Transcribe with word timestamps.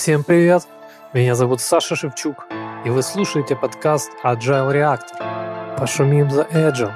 Всем 0.00 0.24
привет! 0.24 0.66
Меня 1.12 1.34
зовут 1.34 1.60
Саша 1.60 1.94
Шевчук, 1.94 2.46
и 2.86 2.88
вы 2.88 3.02
слушаете 3.02 3.54
подкаст 3.54 4.10
Agile 4.24 4.72
Reactor. 4.72 5.76
Пошумим 5.76 6.30
за 6.30 6.44
Agile. 6.44 6.94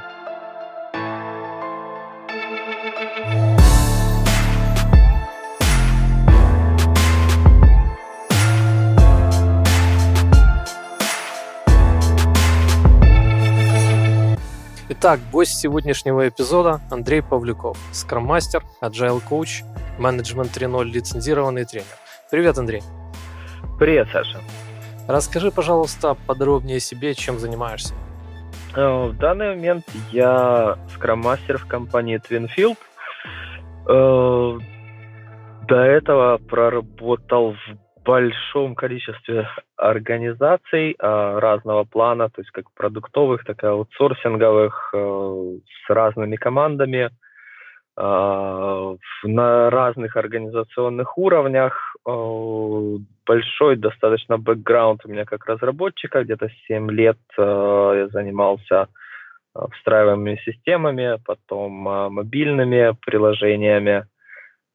Итак, 14.88 15.20
гость 15.30 15.58
сегодняшнего 15.58 16.26
эпизода 16.26 16.80
Андрей 16.90 17.20
Павлюков, 17.20 17.76
скрам-мастер, 17.92 18.64
agile 18.80 19.20
коуч, 19.20 19.62
менеджмент 19.98 20.56
3.0 20.56 20.84
лицензированный 20.84 21.66
тренер. 21.66 22.03
Привет, 22.34 22.58
Андрей. 22.58 22.82
Привет, 23.78 24.08
Саша. 24.10 24.40
Расскажи, 25.06 25.52
пожалуйста, 25.52 26.16
подробнее 26.26 26.78
о 26.78 26.80
себе, 26.80 27.14
чем 27.14 27.38
занимаешься. 27.38 27.94
Э, 28.74 29.06
в 29.06 29.16
данный 29.16 29.54
момент 29.54 29.84
я 30.10 30.76
скрам-мастер 30.88 31.58
в 31.58 31.68
компании 31.68 32.18
Twinfield. 32.18 32.76
Э, 33.88 34.58
до 35.68 35.76
этого 35.76 36.38
проработал 36.38 37.52
в 37.52 38.02
большом 38.04 38.74
количестве 38.74 39.46
организаций 39.76 40.96
э, 40.98 41.38
разного 41.38 41.84
плана, 41.84 42.30
то 42.30 42.40
есть 42.40 42.50
как 42.50 42.64
продуктовых, 42.74 43.44
так 43.44 43.62
и 43.62 43.68
аутсорсинговых, 43.68 44.92
с 44.92 45.88
разными 45.88 46.34
командами– 46.34 47.10
на 47.96 49.70
разных 49.70 50.16
организационных 50.16 51.16
уровнях. 51.16 51.96
А, 52.06 52.96
большой 53.26 53.76
достаточно 53.76 54.36
бэкграунд 54.36 55.04
у 55.04 55.08
меня 55.08 55.24
как 55.24 55.46
разработчика. 55.46 56.24
Где-то 56.24 56.50
7 56.66 56.90
лет 56.90 57.18
а, 57.38 57.92
я 57.94 58.08
занимался 58.08 58.88
встраиваемыми 59.72 60.40
системами, 60.44 61.20
потом 61.24 61.70
мобильными 61.70 62.96
приложениями 63.06 64.04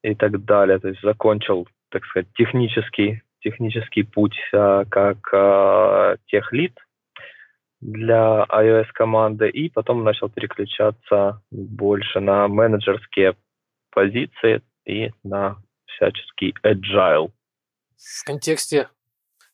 и 0.01 0.15
так 0.15 0.45
далее. 0.45 0.79
То 0.79 0.87
есть 0.87 1.01
закончил, 1.01 1.67
так 1.91 2.05
сказать, 2.05 2.27
технический, 2.35 3.21
технический 3.41 4.03
путь 4.03 4.39
как 4.51 5.17
техлит 6.27 6.77
для 7.81 8.45
iOS 8.49 8.87
команды 8.93 9.49
и 9.49 9.69
потом 9.69 10.03
начал 10.03 10.29
переключаться 10.29 11.41
больше 11.51 12.19
на 12.19 12.47
менеджерские 12.47 13.35
позиции 13.91 14.61
и 14.85 15.11
на 15.23 15.57
всяческий 15.85 16.53
agile. 16.63 17.31
В 17.97 18.25
контексте 18.25 18.89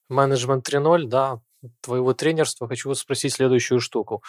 менеджмент 0.10 0.68
3.0, 0.68 1.08
да, 1.08 1.40
твоего 1.82 2.14
тренерства 2.14 2.68
хочу 2.68 2.94
спросить 2.94 3.34
следующую 3.34 3.80
штуку. 3.80 4.24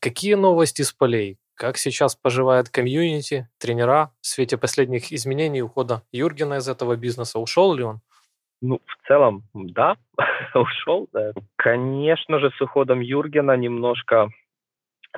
Какие 0.00 0.34
новости 0.34 0.82
с 0.82 0.92
полей? 0.92 1.38
Как 1.54 1.76
сейчас 1.76 2.16
поживает 2.16 2.68
комьюнити, 2.68 3.48
тренера 3.58 4.12
в 4.20 4.26
свете 4.26 4.56
последних 4.56 5.12
изменений 5.12 5.62
ухода 5.62 6.02
Юргена 6.10 6.54
из 6.54 6.68
этого 6.68 6.96
бизнеса? 6.96 7.38
Ушел 7.38 7.74
ли 7.74 7.84
он? 7.84 8.00
Ну, 8.66 8.80
в 8.86 9.06
целом, 9.06 9.42
да, 9.52 9.96
ушел. 10.54 11.06
Да. 11.12 11.32
Конечно 11.56 12.38
же, 12.38 12.50
с 12.50 12.60
уходом 12.62 13.00
Юргена 13.00 13.56
немножко 13.58 14.30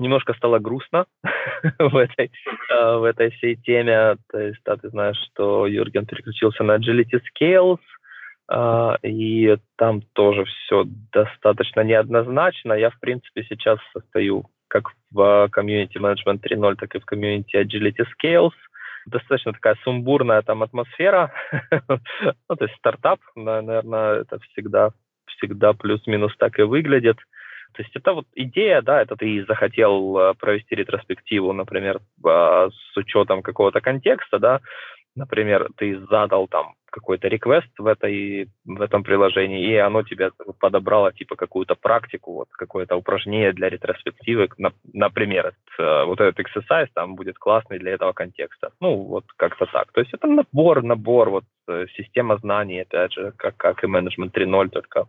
немножко 0.01 0.35
стало 0.35 0.59
грустно 0.59 1.07
в 1.79 1.97
этой 1.97 2.33
э, 2.71 2.97
в 2.97 3.05
этой 3.05 3.31
всей 3.31 3.55
теме. 3.55 4.17
То 4.33 4.41
есть, 4.41 4.59
да, 4.65 4.77
ты 4.77 4.89
знаешь, 4.89 5.17
что 5.31 5.69
Юрген 5.69 6.07
переключился 6.07 6.65
на 6.65 6.77
Agility 6.77 7.21
Scales, 7.41 7.79
э, 8.51 9.09
и 9.09 9.57
там 9.77 10.03
тоже 10.13 10.45
все 10.45 10.85
достаточно 11.13 11.83
неоднозначно. 11.83 12.73
Я, 12.73 12.91
в 12.91 12.99
принципе, 12.99 13.45
сейчас 13.45 13.79
состою 13.93 14.47
как 14.67 14.91
в 15.13 15.49
комьюнити 15.53 15.99
Management 15.99 16.41
3.0, 16.43 16.75
так 16.75 16.97
и 16.97 16.99
в 16.99 17.05
комьюнити 17.05 17.55
Agility 17.55 18.05
Scales– 18.21 18.51
достаточно 19.07 19.53
такая 19.53 19.77
сумбурная 19.83 20.43
там 20.43 20.63
атмосфера. 20.63 21.33
ну, 21.89 22.57
то 22.57 22.65
есть 22.65 22.77
стартап, 22.77 23.21
наверное, 23.35 24.21
это 24.21 24.39
всегда, 24.51 24.91
всегда 25.27 25.73
плюс-минус 25.73 26.37
так 26.39 26.59
и 26.59 26.63
выглядит. 26.63 27.17
То 27.75 27.83
есть 27.83 27.95
это 27.95 28.13
вот 28.15 28.27
идея, 28.35 28.81
да, 28.81 29.03
это 29.03 29.17
ты 29.17 29.45
захотел 29.47 30.19
э, 30.19 30.35
провести 30.35 30.75
ретроспективу, 30.75 31.53
например, 31.53 32.01
а, 32.25 32.71
с 32.71 32.97
учетом 32.97 33.43
какого-то 33.43 33.83
контекста, 33.83 34.39
да, 34.39 34.61
например, 35.17 35.69
ты 35.77 35.99
задал 36.11 36.47
там 36.49 36.75
какой-то 36.91 37.29
реквест 37.29 37.69
в, 37.79 37.87
этой, 37.87 38.49
в 38.65 38.81
этом 38.81 39.03
приложении, 39.03 39.67
и 39.67 39.77
оно 39.77 40.03
тебе 40.03 40.31
подобрало 40.59 41.13
типа 41.13 41.37
какую-то 41.37 41.75
практику, 41.75 42.33
вот 42.33 42.49
какое-то 42.53 42.97
упражнение 42.97 43.53
для 43.53 43.69
ретроспективы, 43.69 44.49
например, 44.93 45.53
э, 45.79 46.05
вот 46.05 46.21
этот 46.21 46.41
exercise 46.41 46.89
там 46.95 47.15
будет 47.15 47.39
классный 47.39 47.79
для 47.79 47.93
этого 47.93 48.13
контекста. 48.13 48.71
Ну, 48.81 48.95
вот 48.97 49.25
как-то 49.37 49.67
так. 49.67 49.93
То 49.93 50.01
есть 50.01 50.15
это 50.15 50.27
набор, 50.27 50.83
набор, 50.83 51.31
вот 51.31 51.45
э, 51.69 51.87
система 51.97 52.39
знаний, 52.39 52.81
опять 52.81 53.13
же, 53.13 53.33
как, 53.37 53.57
как 53.57 53.85
и 53.85 53.87
менеджмент 53.87 54.35
3.0, 54.35 54.69
только 54.71 55.07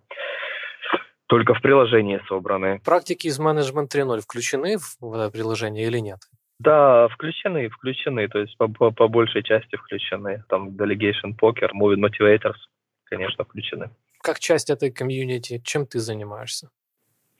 только 1.27 1.53
в 1.53 1.61
приложении 1.61 2.21
собраны. 2.27 2.79
Практики 2.83 3.27
из 3.27 3.37
менеджмент 3.37 3.93
3.0 3.93 4.21
включены 4.21 4.77
в 4.99 5.29
приложение 5.31 5.85
или 5.85 5.99
нет? 5.99 6.19
Да, 6.59 7.07
включены, 7.09 7.69
включены, 7.69 8.27
то 8.27 8.39
есть 8.39 8.57
по, 8.57 8.67
по, 8.67 8.91
по 8.91 9.07
большей 9.07 9.43
части 9.43 9.75
включены. 9.75 10.43
Там 10.49 10.69
Delegation 10.69 11.37
Poker, 11.39 11.69
Moving 11.79 12.01
Motivators, 12.01 12.57
конечно, 13.03 13.45
включены. 13.45 13.91
Как 14.23 14.39
часть 14.39 14.69
этой 14.69 14.91
комьюнити, 14.91 15.61
чем 15.63 15.85
ты 15.85 15.99
занимаешься? 15.99 16.69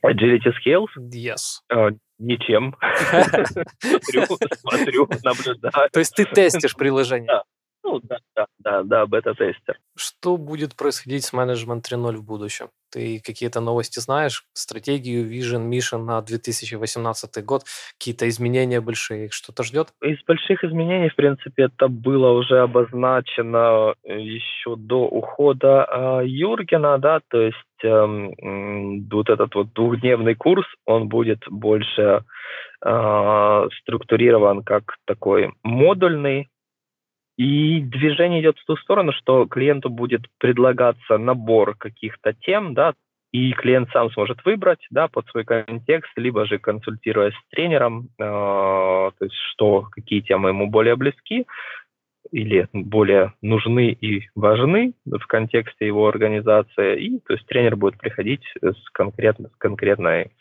Agility 0.06 0.54
Scales? 0.64 0.88
Yes. 0.98 1.62
Uh, 1.72 1.98
ничем. 2.20 2.76
смотрю, 3.82 4.38
смотрю, 4.56 5.10
наблюдаю. 5.24 5.90
То 5.92 6.00
есть 6.00 6.16
ты 6.16 6.26
тестишь 6.26 6.76
приложение? 6.76 7.44
Ну, 7.88 8.02
да, 8.04 8.18
да, 8.36 8.46
да, 8.60 8.84
да, 8.84 9.06
бета-тестер. 9.06 9.80
Что 9.96 10.36
будет 10.36 10.76
происходить 10.76 11.24
с 11.24 11.32
менеджмент 11.32 11.90
3.0 11.90 12.18
в 12.18 12.24
будущем? 12.26 12.68
Ты 12.92 13.22
какие-то 13.26 13.62
новости 13.62 14.00
знаешь? 14.00 14.44
Стратегию, 14.52 15.26
vision, 15.26 15.70
mission 15.70 16.04
на 16.04 16.22
2018 16.22 17.46
год? 17.46 17.64
Какие-то 17.98 18.28
изменения 18.28 18.82
большие? 18.82 19.30
Что-то 19.30 19.64
ждет? 19.64 19.94
Из 20.02 20.22
больших 20.26 20.66
изменений, 20.66 21.10
в 21.10 21.16
принципе, 21.16 21.64
это 21.64 21.88
было 21.88 22.32
уже 22.32 22.60
обозначено 22.60 23.94
э, 24.04 24.20
еще 24.20 24.76
до 24.76 25.08
ухода 25.08 25.88
э, 25.90 26.28
Юргена, 26.28 26.98
да, 26.98 27.22
то 27.30 27.40
есть 27.40 27.84
э, 27.84 29.08
вот 29.10 29.30
этот 29.30 29.56
вот 29.56 29.72
двухдневный 29.74 30.36
курс, 30.36 30.66
он 30.86 31.08
будет 31.08 31.40
больше 31.50 32.26
э, 32.86 33.68
структурирован 33.82 34.64
как 34.64 34.98
такой 35.06 35.54
модульный, 35.64 36.50
и 37.38 37.82
движение 37.82 38.42
идет 38.42 38.58
в 38.58 38.66
ту 38.66 38.76
сторону, 38.78 39.12
что 39.14 39.46
клиенту 39.46 39.90
будет 39.90 40.24
предлагаться 40.40 41.18
набор 41.18 41.76
каких-то 41.76 42.34
тем, 42.34 42.74
да, 42.74 42.94
и 43.32 43.52
клиент 43.52 43.90
сам 43.92 44.10
сможет 44.12 44.44
выбрать, 44.46 44.86
да, 44.90 45.08
под 45.08 45.28
свой 45.28 45.44
контекст, 45.44 46.12
либо 46.16 46.46
же 46.46 46.58
консультируясь 46.58 47.36
с 47.36 47.50
тренером, 47.52 48.10
э, 48.18 48.24
то 48.24 49.14
есть 49.22 49.36
что, 49.52 49.88
какие 49.92 50.22
темы 50.22 50.50
ему 50.50 50.68
более 50.68 50.96
близки 50.96 51.46
или 52.32 52.68
более 52.74 53.34
нужны 53.42 53.90
и 53.90 54.28
важны 54.36 54.94
в 55.06 55.26
контексте 55.28 55.86
его 55.86 56.08
организации, 56.08 57.00
и 57.00 57.20
то 57.20 57.34
есть 57.34 57.46
тренер 57.46 57.76
будет 57.76 57.98
приходить 57.98 58.44
с, 58.62 58.90
конкретно, 58.92 59.50
с 59.50 59.56
конкретной 59.58 60.32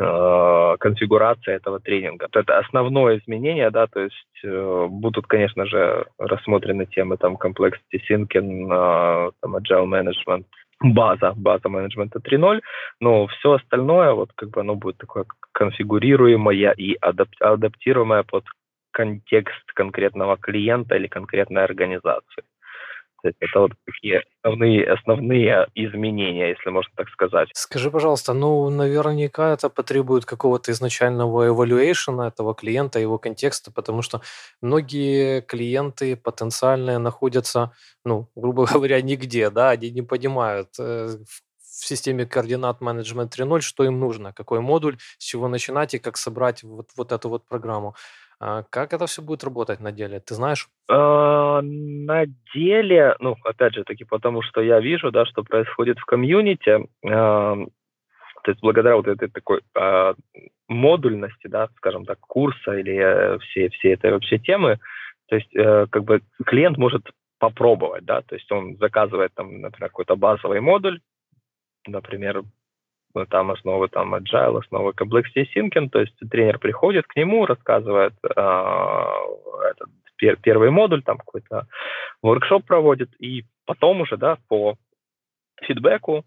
Э, 0.00 0.76
конфигурация 0.80 1.56
этого 1.56 1.78
тренинга. 1.78 2.26
Это 2.32 2.58
основное 2.58 3.18
изменение, 3.18 3.70
да, 3.70 3.86
то 3.86 4.00
есть 4.00 4.44
э, 4.44 4.86
будут, 4.88 5.26
конечно 5.26 5.66
же, 5.66 6.06
рассмотрены 6.18 6.86
темы 6.86 7.18
там 7.18 7.36
complexity 7.36 8.00
thinking, 8.08 8.72
э, 8.72 9.30
там 9.42 9.56
agile 9.56 9.86
management, 9.86 10.44
база, 10.80 11.34
база 11.36 11.68
менеджмента 11.68 12.20
3.0, 12.20 12.60
но 13.00 13.26
все 13.26 13.52
остальное, 13.52 14.12
вот 14.12 14.30
как 14.34 14.48
бы 14.50 14.60
оно 14.60 14.76
будет 14.76 14.96
такое 14.96 15.26
конфигурируемое 15.52 16.72
и 16.72 16.96
адап- 16.96 17.40
адаптируемое 17.40 18.22
под 18.22 18.44
контекст 18.92 19.72
конкретного 19.74 20.38
клиента 20.38 20.96
или 20.96 21.06
конкретной 21.06 21.64
организации. 21.64 22.44
То 23.22 23.28
есть 23.28 23.38
это 23.40 23.60
вот 23.60 23.72
такие 23.86 24.22
основные, 24.42 24.92
основные 24.92 25.68
изменения, 25.74 26.50
если 26.50 26.70
можно 26.70 26.90
так 26.96 27.08
сказать. 27.10 27.48
Скажи, 27.54 27.90
пожалуйста, 27.90 28.32
ну, 28.34 28.68
наверняка 28.68 29.52
это 29.52 29.68
потребует 29.68 30.24
какого-то 30.24 30.72
изначального 30.72 31.48
evaluation 31.48 32.26
этого 32.26 32.54
клиента, 32.54 32.98
его 32.98 33.18
контекста, 33.18 33.70
потому 33.70 34.02
что 34.02 34.22
многие 34.60 35.40
клиенты 35.42 36.16
потенциальные 36.16 36.98
находятся, 36.98 37.72
ну, 38.04 38.28
грубо 38.34 38.66
говоря, 38.72 39.00
нигде, 39.00 39.50
да, 39.50 39.70
они 39.70 39.90
не 39.90 40.02
понимают 40.02 40.70
э, 40.80 41.16
в 41.82 41.86
системе 41.86 42.26
координат 42.26 42.80
менеджмент 42.80 43.38
3.0, 43.38 43.60
что 43.60 43.84
им 43.84 44.00
нужно, 44.00 44.32
какой 44.32 44.60
модуль, 44.60 44.98
с 45.18 45.24
чего 45.24 45.48
начинать 45.48 45.94
и 45.94 45.98
как 45.98 46.16
собрать 46.16 46.62
вот, 46.62 46.90
вот 46.96 47.12
эту 47.12 47.28
вот 47.28 47.46
программу. 47.46 47.94
А 48.44 48.64
как 48.70 48.92
это 48.92 49.06
все 49.06 49.22
будет 49.22 49.44
работать 49.44 49.78
на 49.78 49.92
деле, 49.92 50.18
ты 50.18 50.34
знаешь? 50.34 50.68
А, 50.88 51.60
на 51.62 52.24
деле, 52.52 53.14
ну, 53.20 53.36
опять 53.44 53.74
же 53.74 53.84
таки, 53.84 54.02
потому 54.02 54.42
что 54.42 54.60
я 54.60 54.80
вижу, 54.80 55.12
да, 55.12 55.24
что 55.26 55.44
происходит 55.44 56.00
в 56.00 56.04
комьюнити, 56.04 56.88
а, 57.06 57.54
то 58.42 58.50
есть 58.50 58.60
благодаря 58.60 58.96
вот 58.96 59.06
этой 59.06 59.28
такой 59.28 59.60
а, 59.76 60.14
модульности, 60.66 61.46
да, 61.46 61.68
скажем 61.76 62.04
так, 62.04 62.18
курса 62.18 62.72
или 62.72 62.96
э, 62.96 63.38
всей, 63.38 63.68
всей 63.68 63.94
этой 63.94 64.10
вообще 64.10 64.38
темы, 64.38 64.80
то 65.28 65.36
есть 65.36 65.54
э, 65.54 65.86
как 65.88 66.02
бы 66.02 66.20
клиент 66.44 66.78
может 66.78 67.08
попробовать, 67.38 68.04
да, 68.04 68.22
то 68.22 68.34
есть 68.34 68.50
он 68.50 68.76
заказывает 68.78 69.32
там, 69.34 69.60
например, 69.60 69.88
какой-то 69.88 70.16
базовый 70.16 70.60
модуль, 70.60 71.00
например, 71.86 72.42
там 73.28 73.50
основы 73.50 73.88
там 73.88 74.14
agile, 74.14 74.58
основы 74.58 74.92
complexity 74.92 75.46
thinking, 75.54 75.88
то 75.88 76.00
есть 76.00 76.14
тренер 76.30 76.58
приходит 76.58 77.06
к 77.06 77.16
нему, 77.16 77.46
рассказывает 77.46 78.14
э, 78.24 78.40
этот 79.70 79.88
пер, 80.16 80.36
первый 80.36 80.70
модуль, 80.70 81.02
там 81.02 81.18
какой-то 81.18 81.66
воркшоп 82.22 82.64
проводит, 82.64 83.10
и 83.20 83.44
потом 83.66 84.00
уже, 84.00 84.16
да, 84.16 84.38
по 84.48 84.76
фидбэку, 85.62 86.24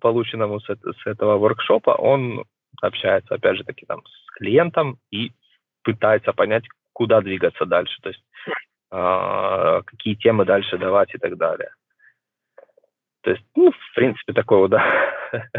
полученному 0.00 0.60
с, 0.60 0.66
с 0.66 1.06
этого 1.06 1.38
воркшопа, 1.38 1.90
он 1.90 2.44
общается, 2.82 3.34
опять 3.34 3.56
же 3.56 3.64
таки, 3.64 3.86
там, 3.86 4.02
с 4.04 4.30
клиентом 4.36 4.98
и 5.10 5.32
пытается 5.82 6.32
понять, 6.32 6.64
куда 6.92 7.20
двигаться 7.20 7.64
дальше, 7.64 7.96
то 8.02 8.08
есть 8.10 8.22
э, 8.90 9.82
какие 9.86 10.14
темы 10.14 10.44
дальше 10.44 10.78
давать 10.78 11.14
и 11.14 11.18
так 11.18 11.36
далее. 11.36 11.70
То 13.26 13.32
есть, 13.32 13.42
ну, 13.56 13.72
в 13.72 13.94
принципе, 13.96 14.32
такой 14.32 14.58
вот, 14.58 14.70
да, 14.70 14.84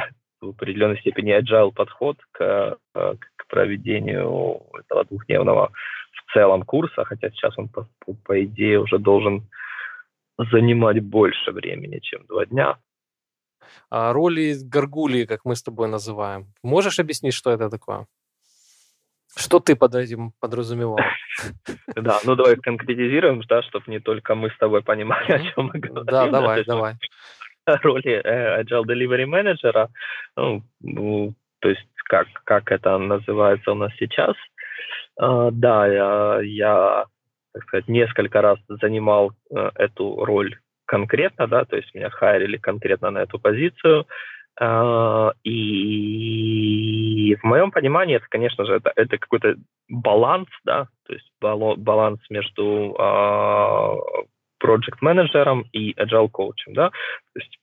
в 0.42 0.52
определенной 0.52 0.98
степени 1.00 1.38
agile 1.38 1.74
подход 1.74 2.16
к, 2.32 2.78
к 2.94 3.48
проведению 3.50 4.62
этого 4.80 5.04
двухдневного 5.04 5.74
в 6.14 6.34
целом 6.34 6.64
курса, 6.64 7.04
хотя 7.04 7.30
сейчас 7.30 7.58
он, 7.58 7.68
по, 7.68 7.86
по 8.24 8.42
идее, 8.46 8.80
уже 8.80 9.00
должен 9.00 9.50
занимать 10.38 11.04
больше 11.04 11.52
времени, 11.52 12.00
чем 12.00 12.26
два 12.28 12.46
дня. 12.46 12.78
А 13.90 14.14
роли 14.14 14.56
горгулии, 14.64 15.26
как 15.26 15.44
мы 15.44 15.54
с 15.58 15.62
тобой 15.62 15.90
называем. 15.90 16.54
Можешь 16.64 17.00
объяснить, 17.00 17.34
что 17.34 17.52
это 17.52 17.70
такое? 17.70 18.08
Что 19.36 19.60
ты 19.60 19.76
под 19.76 19.94
этим 19.96 20.32
подразумевал? 20.40 21.00
Да, 21.96 22.20
ну 22.24 22.36
давай 22.36 22.56
конкретизируем, 22.56 23.42
да, 23.48 23.62
чтобы 23.62 23.86
не 23.88 24.00
только 24.00 24.34
мы 24.34 24.50
с 24.50 24.58
тобой 24.58 24.82
понимали, 24.82 25.32
о 25.34 25.40
чем 25.40 25.70
мы 25.72 25.80
говорим. 25.80 26.06
Да, 26.06 26.28
давай, 26.28 26.66
давай. 26.66 26.96
Роли 27.84 28.22
Agile 28.24 28.86
Delivery 28.86 29.26
Manager, 29.26 29.88
ну, 30.36 31.34
то 31.60 31.70
есть 31.70 31.88
как, 32.06 32.28
как 32.46 32.72
это 32.72 32.98
называется 32.98 33.72
у 33.72 33.76
нас 33.76 33.92
сейчас. 34.00 34.36
Uh, 35.20 35.50
да, 35.52 35.88
я, 35.88 36.40
я, 36.44 37.06
так 37.54 37.64
сказать, 37.64 37.88
несколько 37.88 38.42
раз 38.42 38.60
занимал 38.70 39.32
эту 39.76 40.24
роль 40.24 40.56
конкретно, 40.86 41.48
да, 41.48 41.66
то 41.66 41.76
есть 41.76 41.94
меня 41.96 42.12
хайрили 42.12 42.58
конкретно 42.58 43.10
на 43.12 43.20
эту 43.24 43.40
позицию. 43.40 44.06
Uh, 44.60 45.34
и 45.44 47.36
в 47.42 47.44
моем 47.44 47.72
понимании 47.72 48.16
это, 48.16 48.26
конечно 48.30 48.66
же, 48.66 48.76
это, 48.76 48.92
это 48.96 49.18
какой-то 49.18 49.56
баланс, 49.90 50.48
да, 50.64 50.88
то 51.06 51.14
есть 51.14 51.32
баланс 51.42 52.20
между 52.30 52.96
project 54.64 54.98
менеджером 55.02 55.66
и 55.74 55.94
agile 55.94 56.30
коучем, 56.30 56.74
да, 56.74 56.90
то 56.90 57.40
есть 57.40 57.57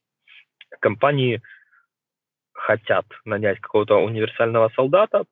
компании 0.85 1.41
хотят 2.53 3.07
нанять 3.25 3.59
какого-то 3.61 3.97
универсального 3.97 4.69
солдата, 4.77 5.25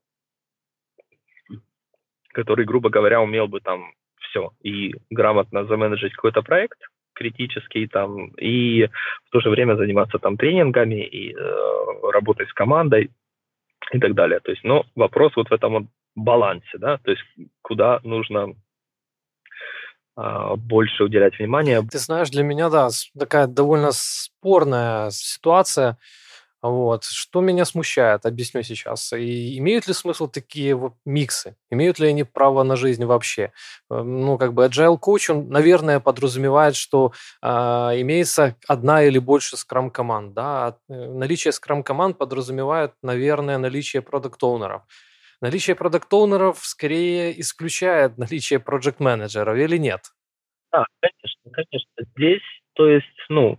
который, 2.32 2.64
грубо 2.64 2.88
говоря, 2.88 3.20
умел 3.20 3.48
бы 3.48 3.60
там 3.60 3.92
все 4.20 4.50
и 4.62 4.94
грамотно 5.10 5.66
заменеджить 5.66 6.14
какой-то 6.14 6.42
проект 6.42 6.78
критический 7.14 7.86
там 7.86 8.28
и 8.40 8.86
в 9.26 9.30
то 9.30 9.40
же 9.40 9.50
время 9.50 9.76
заниматься 9.76 10.18
там 10.18 10.38
тренингами 10.38 11.04
и 11.04 11.34
э, 11.34 12.10
работать 12.10 12.48
с 12.48 12.54
командой 12.54 13.10
и 13.92 13.98
так 13.98 14.14
далее. 14.14 14.40
То 14.40 14.52
есть, 14.52 14.64
но 14.64 14.86
вопрос 14.96 15.36
вот 15.36 15.50
в 15.50 15.52
этом 15.52 15.72
вот 15.72 15.84
балансе, 16.14 16.78
да, 16.78 16.96
то 16.96 17.10
есть 17.10 17.22
куда 17.60 18.00
нужно 18.04 18.54
больше 20.16 21.04
уделять 21.04 21.38
внимания. 21.38 21.82
Ты 21.90 21.98
знаешь, 21.98 22.30
для 22.30 22.42
меня, 22.42 22.68
да, 22.68 22.88
такая 23.18 23.46
довольно 23.46 23.90
спорная 23.92 25.10
ситуация. 25.10 25.98
Вот. 26.62 27.04
Что 27.04 27.40
меня 27.40 27.64
смущает, 27.64 28.24
объясню 28.24 28.62
сейчас. 28.62 29.12
И 29.12 29.58
имеют 29.58 29.88
ли 29.88 29.94
смысл 29.94 30.28
такие 30.28 30.76
вот 30.76 30.94
миксы? 31.04 31.56
Имеют 31.70 31.98
ли 31.98 32.06
они 32.06 32.22
право 32.22 32.62
на 32.62 32.76
жизнь 32.76 33.04
вообще? 33.04 33.52
Э, 33.90 34.02
ну, 34.02 34.38
как 34.38 34.54
бы 34.54 34.64
agile 34.64 34.98
coach, 34.98 35.32
он, 35.32 35.48
наверное, 35.48 35.98
подразумевает, 35.98 36.76
что 36.76 37.12
э, 37.42 37.48
имеется 37.48 38.54
одна 38.68 39.02
или 39.02 39.18
больше 39.18 39.56
скрам-команд. 39.56 40.34
Да? 40.34 40.76
Э, 40.88 41.12
наличие 41.12 41.50
скрам-команд 41.50 42.16
подразумевает, 42.16 42.92
наверное, 43.02 43.58
наличие 43.58 44.00
продукт-оунеров. 44.00 44.82
Наличие 45.42 45.74
продукт-оунеров 45.74 46.58
скорее 46.58 47.38
исключает 47.40 48.16
наличие 48.16 48.60
проект-менеджеров 48.60 49.56
или 49.56 49.76
нет? 49.76 50.00
Да, 50.70 50.86
конечно, 51.00 51.50
конечно. 51.50 51.90
Здесь, 52.16 52.62
то 52.74 52.88
есть, 52.88 53.26
ну, 53.28 53.58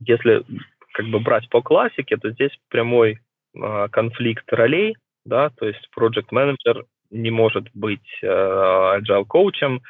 если 0.00 0.44
как 0.92 1.06
бы 1.06 1.20
брать 1.20 1.48
по 1.48 1.62
классике, 1.62 2.16
то 2.16 2.32
здесь 2.32 2.50
прямой 2.68 3.20
э, 3.54 3.88
конфликт 3.92 4.52
ролей, 4.52 4.96
да, 5.24 5.50
то 5.50 5.68
есть 5.68 5.88
проект 5.94 6.32
менеджер 6.32 6.84
не 7.10 7.30
может 7.30 7.68
быть 7.74 8.10
э, 8.22 8.26
agile 8.26 9.24
коучем, 9.24 9.82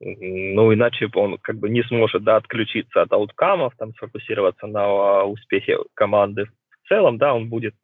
ну, 0.00 0.72
иначе 0.72 1.10
он 1.12 1.36
как 1.36 1.56
бы 1.56 1.68
не 1.68 1.82
сможет, 1.82 2.24
да, 2.24 2.36
отключиться 2.36 3.02
от 3.02 3.12
ауткамов, 3.12 3.74
там, 3.76 3.92
сфокусироваться 3.92 4.66
на 4.66 5.24
успехе 5.24 5.76
команды 5.92 6.46
в 6.84 6.88
целом, 6.88 7.18
да, 7.18 7.34
он 7.34 7.50
будет 7.50 7.74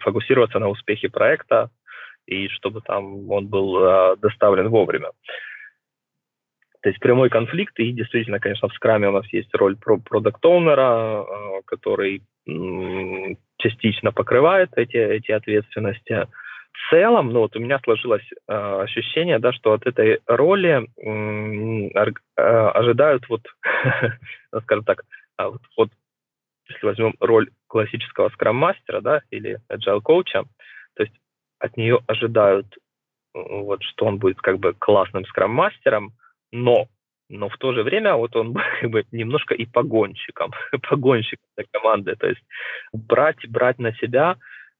фокусироваться 0.00 0.58
на 0.58 0.68
успехе 0.68 1.08
проекта, 1.08 1.70
и 2.26 2.48
чтобы 2.48 2.80
там 2.80 3.30
он 3.30 3.46
был 3.46 3.78
э, 3.78 4.16
доставлен 4.16 4.68
вовремя. 4.68 5.10
То 6.82 6.90
есть 6.90 7.00
прямой 7.00 7.30
конфликт, 7.30 7.78
и 7.80 7.92
действительно, 7.92 8.38
конечно, 8.38 8.68
в 8.68 8.74
скраме 8.74 9.08
у 9.08 9.12
нас 9.12 9.26
есть 9.32 9.52
роль 9.54 9.76
про 9.76 9.98
продукт-оунера, 9.98 11.24
э, 11.24 11.62
который 11.64 12.22
частично 13.58 14.12
покрывает 14.12 14.70
эти, 14.76 14.96
эти 14.96 15.32
ответственности. 15.32 16.28
В 16.72 16.90
целом, 16.90 17.30
ну 17.30 17.40
вот 17.40 17.56
у 17.56 17.58
меня 17.58 17.80
сложилось 17.82 18.22
э, 18.22 18.52
ощущение, 18.54 19.38
да, 19.38 19.52
что 19.52 19.72
от 19.72 19.86
этой 19.86 20.20
роли 20.26 20.86
э, 20.96 22.10
ожидают 22.36 23.28
вот, 23.28 23.42
ну, 24.52 24.60
скажем 24.60 24.84
так, 24.84 25.02
а 25.36 25.48
вот, 25.48 25.62
вот 25.76 25.88
если 26.68 26.86
возьмем 26.86 27.14
роль 27.18 27.50
классического 27.66 28.28
скрам-мастера, 28.30 29.00
да, 29.00 29.22
или 29.30 29.58
agile 29.68 30.00
коуча, 30.02 30.44
то 30.94 31.02
есть 31.02 31.14
от 31.66 31.76
нее 31.76 32.00
ожидают, 32.06 32.66
вот, 33.34 33.82
что 33.82 34.06
он 34.06 34.18
будет 34.18 34.38
как 34.40 34.58
бы 34.58 34.74
классным 34.74 35.24
скрам-мастером, 35.26 36.12
но, 36.52 36.86
но 37.28 37.48
в 37.48 37.56
то 37.58 37.72
же 37.72 37.82
время 37.82 38.14
вот 38.14 38.34
он 38.36 38.54
как 38.80 38.90
бы 38.90 39.04
немножко 39.12 39.54
и 39.54 39.66
погонщиком, 39.66 40.52
погонщиком 40.88 41.46
для 41.56 41.66
команды, 41.70 42.16
то 42.16 42.26
есть 42.26 42.42
брать, 42.92 43.48
брать 43.48 43.78
на 43.78 43.92
себя 43.94 44.36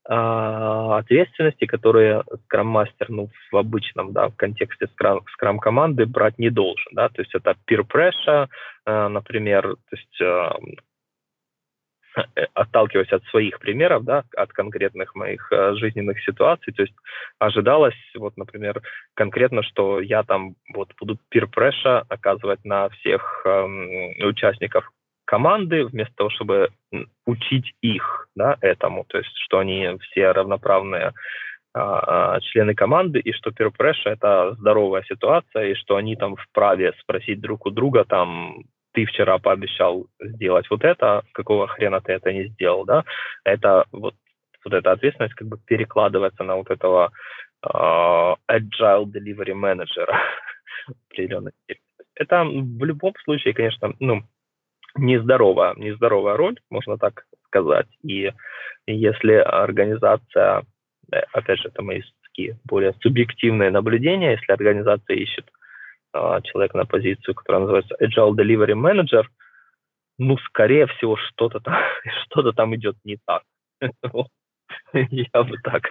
э, 0.08 0.12
ответственности, 0.12 1.66
которые 1.66 2.24
скрам-мастер, 2.46 3.10
ну, 3.10 3.28
в 3.50 3.56
обычном, 3.56 4.12
да, 4.12 4.28
в 4.28 4.36
контексте 4.36 4.86
скрам, 4.88 5.20
скрам-команды 5.32 6.06
брать 6.06 6.38
не 6.38 6.50
должен, 6.50 6.92
да, 6.92 7.08
то 7.08 7.20
есть 7.22 7.34
это 7.34 7.56
peer 7.68 7.86
pressure, 7.86 8.48
э, 8.86 9.08
например, 9.08 9.76
то 9.90 9.96
есть 9.96 10.20
Э, 10.20 10.50
отталкиваясь 12.54 13.12
от 13.12 13.24
своих 13.24 13.58
примеров, 13.58 14.04
да, 14.04 14.24
от 14.36 14.52
конкретных 14.52 15.14
моих 15.14 15.52
э, 15.52 15.74
жизненных 15.74 16.22
ситуаций, 16.24 16.72
то 16.72 16.82
есть 16.82 16.94
ожидалось, 17.38 17.96
вот, 18.14 18.36
например, 18.36 18.82
конкретно, 19.14 19.62
что 19.62 20.00
я 20.00 20.22
там 20.22 20.54
вот 20.72 20.92
буду 20.98 21.18
peer 21.32 21.48
оказывать 22.08 22.64
на 22.64 22.88
всех 22.88 23.42
э, 23.44 24.24
участников 24.24 24.90
команды, 25.26 25.84
вместо 25.84 26.14
того, 26.14 26.30
чтобы 26.30 26.70
учить 27.26 27.74
их, 27.82 28.28
да, 28.34 28.56
этому, 28.60 29.04
то 29.08 29.18
есть, 29.18 29.36
что 29.44 29.58
они 29.58 29.98
все 30.00 30.30
равноправные 30.30 31.12
а, 31.78 32.40
члены 32.40 32.74
команды, 32.74 33.18
и 33.18 33.32
что 33.32 33.50
peer 33.50 33.70
pressure– 33.76 33.94
это 34.06 34.54
здоровая 34.54 35.02
ситуация, 35.02 35.66
и 35.66 35.74
что 35.74 35.96
они 35.96 36.16
там 36.16 36.36
вправе 36.36 36.94
спросить 37.02 37.40
друг 37.40 37.66
у 37.66 37.70
друга 37.70 38.04
там, 38.04 38.64
ты 38.96 39.04
вчера 39.04 39.38
пообещал 39.38 40.06
сделать 40.18 40.70
вот 40.70 40.82
это, 40.82 41.22
какого 41.32 41.68
хрена 41.68 42.00
ты 42.00 42.14
это 42.14 42.32
не 42.32 42.48
сделал, 42.48 42.86
да, 42.86 43.04
это 43.44 43.84
вот, 43.92 44.14
вот 44.64 44.72
эта 44.72 44.92
ответственность 44.92 45.34
как 45.34 45.48
бы 45.48 45.58
перекладывается 45.66 46.42
на 46.44 46.56
вот 46.56 46.70
этого 46.70 47.12
uh, 47.62 48.34
agile 48.50 49.04
delivery 49.04 49.52
manager 49.52 50.08
Это 52.14 52.44
в 52.44 52.84
любом 52.84 53.12
случае, 53.24 53.52
конечно, 53.52 53.92
ну, 54.00 54.22
нездоровая, 54.96 55.74
нездоровая 55.74 56.38
роль, 56.38 56.58
можно 56.70 56.96
так 56.96 57.26
сказать. 57.44 57.88
И 58.02 58.32
если 58.86 59.34
организация, 59.34 60.64
э, 61.12 61.18
опять 61.34 61.58
же, 61.58 61.68
это 61.68 61.82
мои 61.82 62.00
такие 62.22 62.58
более 62.64 62.94
субъективные 63.02 63.70
наблюдения, 63.70 64.32
если 64.32 64.52
организация 64.52 65.16
ищет 65.16 65.44
а, 66.12 66.40
человека 66.42 66.76
на 66.76 66.86
позицию, 66.86 67.34
которая 67.34 67.62
называется 67.62 67.96
Agile 68.00 68.32
Delivery 68.32 68.74
Manager, 68.74 69.24
ну, 70.18 70.38
скорее 70.38 70.86
всего, 70.86 71.16
что-то 71.16 71.60
там, 71.60 71.74
что-то 72.24 72.52
там 72.52 72.74
идет 72.74 72.96
не 73.04 73.18
так. 73.26 73.42
Я 74.92 75.42
бы 75.42 75.58
так. 75.62 75.82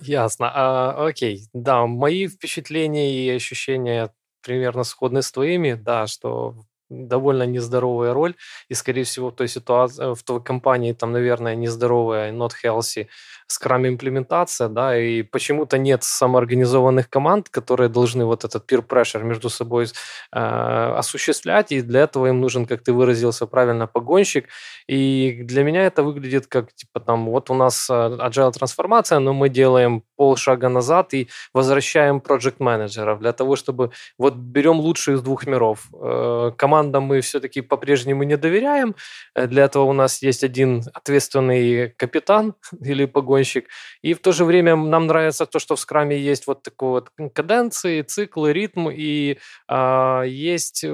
Ясно. 0.00 0.50
А, 0.54 1.06
окей. 1.06 1.40
Да, 1.52 1.86
мои 1.86 2.28
впечатления 2.28 3.12
и 3.12 3.30
ощущения 3.30 4.10
примерно 4.42 4.84
сходны 4.84 5.22
с 5.22 5.32
твоими, 5.32 5.74
да, 5.74 6.06
что 6.06 6.54
довольно 6.88 7.44
нездоровая 7.44 8.14
роль, 8.14 8.34
и, 8.68 8.74
скорее 8.74 9.02
всего, 9.02 9.30
в 9.30 9.34
той 9.34 9.48
ситуации, 9.48 10.14
в 10.14 10.22
той 10.22 10.42
компании 10.42 10.92
там, 10.92 11.12
наверное, 11.12 11.56
нездоровая, 11.56 12.32
not 12.32 12.52
healthy 12.64 13.08
скрам 13.46 13.86
имплементация, 13.86 14.68
да, 14.68 14.98
и 14.98 15.22
почему-то 15.22 15.78
нет 15.78 16.02
самоорганизованных 16.02 17.08
команд, 17.08 17.48
которые 17.48 17.88
должны 17.88 18.24
вот 18.24 18.44
этот 18.44 18.70
peer 18.70 18.86
pressure 18.86 19.22
между 19.22 19.48
собой 19.48 19.86
э, 20.32 20.38
осуществлять, 20.98 21.72
и 21.72 21.80
для 21.82 22.00
этого 22.00 22.26
им 22.26 22.40
нужен, 22.40 22.66
как 22.66 22.82
ты 22.82 22.92
выразился 22.92 23.46
правильно, 23.46 23.86
погонщик, 23.86 24.48
и 24.88 25.42
для 25.42 25.64
меня 25.64 25.86
это 25.86 26.02
выглядит 26.02 26.46
как, 26.46 26.72
типа, 26.72 27.00
там, 27.00 27.26
вот 27.26 27.50
у 27.50 27.54
нас 27.54 27.88
э, 27.90 27.92
agile 27.92 28.52
трансформация, 28.52 29.18
но 29.18 29.32
мы 29.32 29.48
делаем 29.48 30.02
полшага 30.16 30.68
назад 30.68 31.14
и 31.14 31.28
возвращаем 31.54 32.18
project 32.18 32.56
менеджеров 32.58 33.20
для 33.20 33.32
того, 33.32 33.56
чтобы 33.56 33.90
вот 34.18 34.34
берем 34.34 34.80
лучшие 34.80 35.16
из 35.16 35.22
двух 35.22 35.46
миров. 35.46 35.88
Э, 35.94 36.52
командам 36.56 37.04
мы 37.04 37.20
все-таки 37.20 37.60
по-прежнему 37.60 38.24
не 38.24 38.36
доверяем, 38.36 38.94
э, 39.34 39.46
для 39.46 39.64
этого 39.64 39.84
у 39.84 39.92
нас 39.92 40.22
есть 40.22 40.44
один 40.44 40.82
ответственный 40.94 41.90
капитан 41.90 42.54
или 42.80 43.06
погонщик, 43.06 43.35
гонщик. 43.36 43.68
И 44.02 44.14
в 44.14 44.18
то 44.18 44.32
же 44.32 44.44
время 44.44 44.76
нам 44.76 45.06
нравится 45.06 45.46
то, 45.46 45.58
что 45.58 45.74
в 45.74 45.80
скраме 45.80 46.16
есть 46.18 46.46
вот 46.46 46.62
такой 46.62 46.88
вот 46.88 47.10
каденции, 47.34 48.02
циклы, 48.02 48.52
ритм, 48.52 48.88
и 48.90 49.38
а, 49.68 50.22
э, 50.24 50.28
есть 50.28 50.84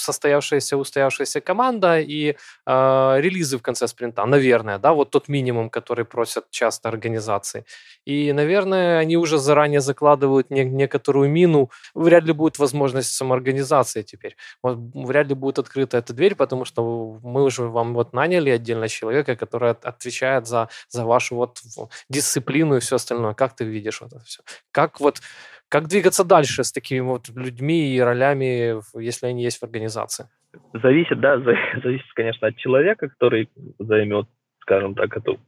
состоявшаяся, 0.00 0.76
устоявшаяся 0.76 1.40
команда 1.40 2.00
и 2.00 2.36
э, 2.66 3.14
релизы 3.20 3.58
в 3.58 3.62
конце 3.62 3.88
спринта, 3.88 4.26
наверное, 4.26 4.78
да, 4.78 4.92
вот 4.92 5.10
тот 5.10 5.28
минимум, 5.28 5.70
который 5.70 6.04
просят 6.04 6.50
часто 6.50 6.88
организации. 6.88 7.64
И, 8.04 8.32
наверное, 8.32 8.98
они 8.98 9.16
уже 9.16 9.38
заранее 9.38 9.80
закладывают 9.80 10.50
не, 10.50 10.64
некоторую 10.64 11.30
мину, 11.30 11.70
вряд 11.94 12.24
ли 12.24 12.32
будет 12.32 12.58
возможность 12.58 13.14
самоорганизации 13.14 14.02
теперь. 14.02 14.36
Вот, 14.62 14.78
вряд 14.94 15.28
ли 15.28 15.34
будет 15.34 15.58
открыта 15.58 15.98
эта 15.98 16.12
дверь, 16.12 16.34
потому 16.34 16.64
что 16.64 17.18
мы 17.22 17.42
уже 17.42 17.62
вам 17.62 17.94
вот 17.94 18.12
наняли 18.12 18.50
отдельно 18.50 18.88
человека, 18.88 19.36
который 19.36 19.70
отвечает 19.70 20.46
за, 20.46 20.68
за 20.88 21.04
вашу 21.04 21.36
вот 21.36 21.60
дисциплину 22.08 22.76
и 22.76 22.80
все 22.80 22.96
остальное. 22.96 23.34
Как 23.34 23.54
ты 23.56 23.64
видишь 23.64 24.00
вот 24.00 24.12
это 24.12 24.24
все? 24.24 24.42
Как 24.72 25.00
вот 25.00 25.20
как 25.68 25.88
двигаться 25.88 26.24
дальше 26.24 26.62
с 26.62 26.72
такими 26.72 27.00
вот 27.00 27.28
людьми 27.28 27.94
и 27.94 28.00
ролями, 28.00 28.80
если 28.98 29.26
они 29.26 29.42
есть 29.42 29.58
в 29.58 29.64
организации? 29.64 30.28
Зависит, 30.72 31.20
да, 31.20 31.38
зависит, 31.82 32.06
конечно, 32.14 32.48
от 32.48 32.56
человека, 32.56 33.08
который 33.08 33.50
займет, 33.78 34.28
скажем 34.60 34.94
так, 34.94 35.16
эту 35.16 35.40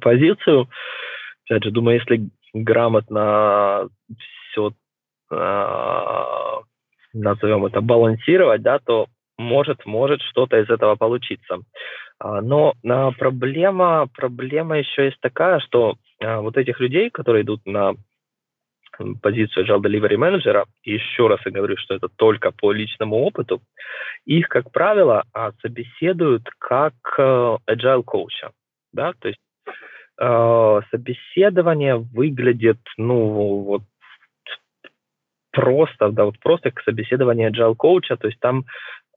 позицию. 0.00 0.68
Опять 1.44 1.64
же, 1.64 1.70
думаю, 1.70 1.98
если 1.98 2.28
грамотно 2.52 3.88
все, 4.50 4.72
а, 5.30 6.60
назовем 7.12 7.66
это, 7.66 7.80
балансировать, 7.80 8.62
да, 8.62 8.78
то 8.80 9.06
может, 9.38 9.84
может 9.86 10.22
что-то 10.22 10.58
из 10.58 10.68
этого 10.68 10.96
получиться. 10.96 11.58
А, 12.18 12.40
но 12.40 12.74
а, 12.84 13.10
проблема, 13.12 14.08
проблема 14.14 14.78
еще 14.78 15.06
есть 15.06 15.20
такая, 15.20 15.60
что 15.60 15.96
а, 16.22 16.40
вот 16.40 16.56
этих 16.56 16.80
людей, 16.80 17.10
которые 17.10 17.42
идут 17.44 17.60
на 17.66 17.94
позицию 19.20 19.66
Agile 19.66 19.82
Delivery 19.82 20.16
Manager, 20.16 20.64
еще 20.82 21.26
раз 21.26 21.40
я 21.44 21.52
говорю, 21.52 21.76
что 21.76 21.94
это 21.94 22.08
только 22.08 22.50
по 22.50 22.72
личному 22.72 23.16
опыту, 23.16 23.60
их, 24.24 24.48
как 24.48 24.72
правило, 24.72 25.24
собеседуют 25.60 26.48
как 26.58 26.94
Agile 27.18 28.02
коуча. 28.02 28.52
Да? 28.94 29.12
То 29.18 29.28
есть 29.28 29.40
собеседование 30.90 31.96
выглядит, 31.96 32.78
ну, 32.96 33.60
вот 33.64 33.82
просто, 35.52 36.10
да, 36.10 36.24
вот 36.24 36.38
просто 36.38 36.70
как 36.70 36.82
собеседование 36.84 37.50
Agile 37.50 37.76
коуча, 37.76 38.16
то 38.16 38.28
есть 38.28 38.40
там 38.40 38.64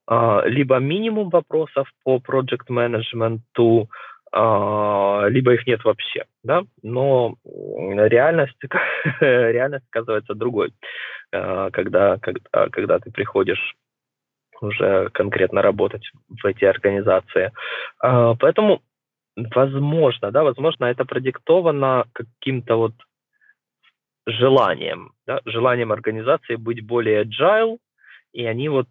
либо 0.10 0.80
минимум 0.80 1.30
вопросов 1.30 1.88
по 2.04 2.18
project 2.18 2.66
менеджменту, 2.70 3.90
а, 4.32 5.26
либо 5.28 5.54
их 5.54 5.66
нет 5.66 5.84
вообще, 5.84 6.26
да, 6.44 6.62
но 6.84 7.36
реальность, 7.44 8.58
реальность 9.22 9.86
оказывается 9.90 10.36
другой, 10.36 10.72
а, 11.32 11.72
когда, 11.72 12.18
когда, 12.20 12.70
когда 12.70 13.00
ты 13.00 13.12
приходишь 13.12 13.76
уже 14.62 15.10
конкретно 15.14 15.62
работать 15.62 16.04
в 16.28 16.46
эти 16.46 16.66
организации. 16.66 17.54
Поэтому, 17.98 18.82
возможно, 19.38 20.32
да, 20.32 20.44
возможно, 20.44 20.84
это 20.84 21.06
продиктовано 21.06 22.04
каким-то 22.12 22.76
вот 22.76 22.94
желанием, 24.28 25.14
да, 25.26 25.40
желанием 25.46 25.94
организации 25.94 26.56
быть 26.56 26.86
более 26.86 27.24
agile, 27.24 27.78
и 28.34 28.46
они 28.46 28.68
вот 28.68 28.88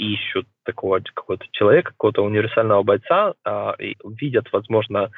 ищут 0.00 0.46
такого 0.64 1.00
какого-то 1.00 1.44
человека, 1.52 1.90
какого-то 1.92 2.22
универсального 2.22 2.82
бойца, 2.82 3.34
э, 3.44 3.72
и 3.80 3.96
видят, 4.04 4.46
возможно, 4.52 5.10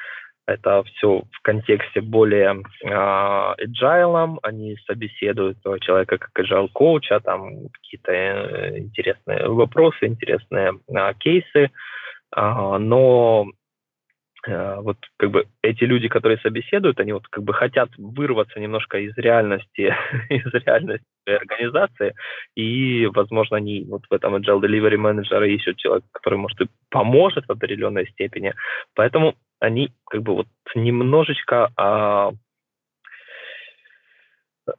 это 0.45 0.83
все 0.83 1.23
в 1.31 1.41
контексте 1.41 2.01
более 2.01 2.63
э, 2.83 2.89
agile, 2.89 4.37
они 4.43 4.77
собеседуют 4.85 5.57
человека 5.81 6.17
как 6.17 6.31
agile 6.37 6.69
коуча, 6.73 7.19
там 7.21 7.69
какие-то 7.71 8.11
э, 8.11 8.79
интересные 8.79 9.47
вопросы, 9.47 10.05
интересные 10.05 10.73
э, 10.89 11.13
кейсы, 11.19 11.69
э, 12.35 12.77
но 12.77 13.45
Э, 13.45 13.62
вот 14.47 14.97
как 15.17 15.31
бы 15.31 15.45
эти 15.61 15.85
люди, 15.85 16.09
которые 16.09 16.37
собеседуют, 16.39 16.99
они 16.99 17.13
вот 17.13 17.27
как 17.27 17.43
бы 17.43 17.53
хотят 17.53 17.89
вырваться 17.97 18.59
немножко 18.59 18.97
из 18.97 19.15
реальности, 19.17 19.95
из 20.29 20.45
реальности 20.53 21.05
организации, 21.25 22.13
и, 22.55 23.05
возможно, 23.07 23.57
они 23.57 23.85
вот 23.89 24.03
в 24.09 24.13
этом 24.13 24.35
agile 24.35 24.61
delivery 24.61 24.97
manager 24.97 25.47
ищут 25.47 25.77
человека, 25.77 26.07
который, 26.11 26.39
может, 26.39 26.59
и 26.61 26.67
поможет 26.89 27.45
в 27.47 27.51
определенной 27.51 28.07
степени, 28.09 28.53
поэтому 28.95 29.35
они 29.59 29.93
как 30.09 30.23
бы 30.23 30.35
вот 30.35 30.47
немножечко 30.75 31.71
а, 31.77 32.31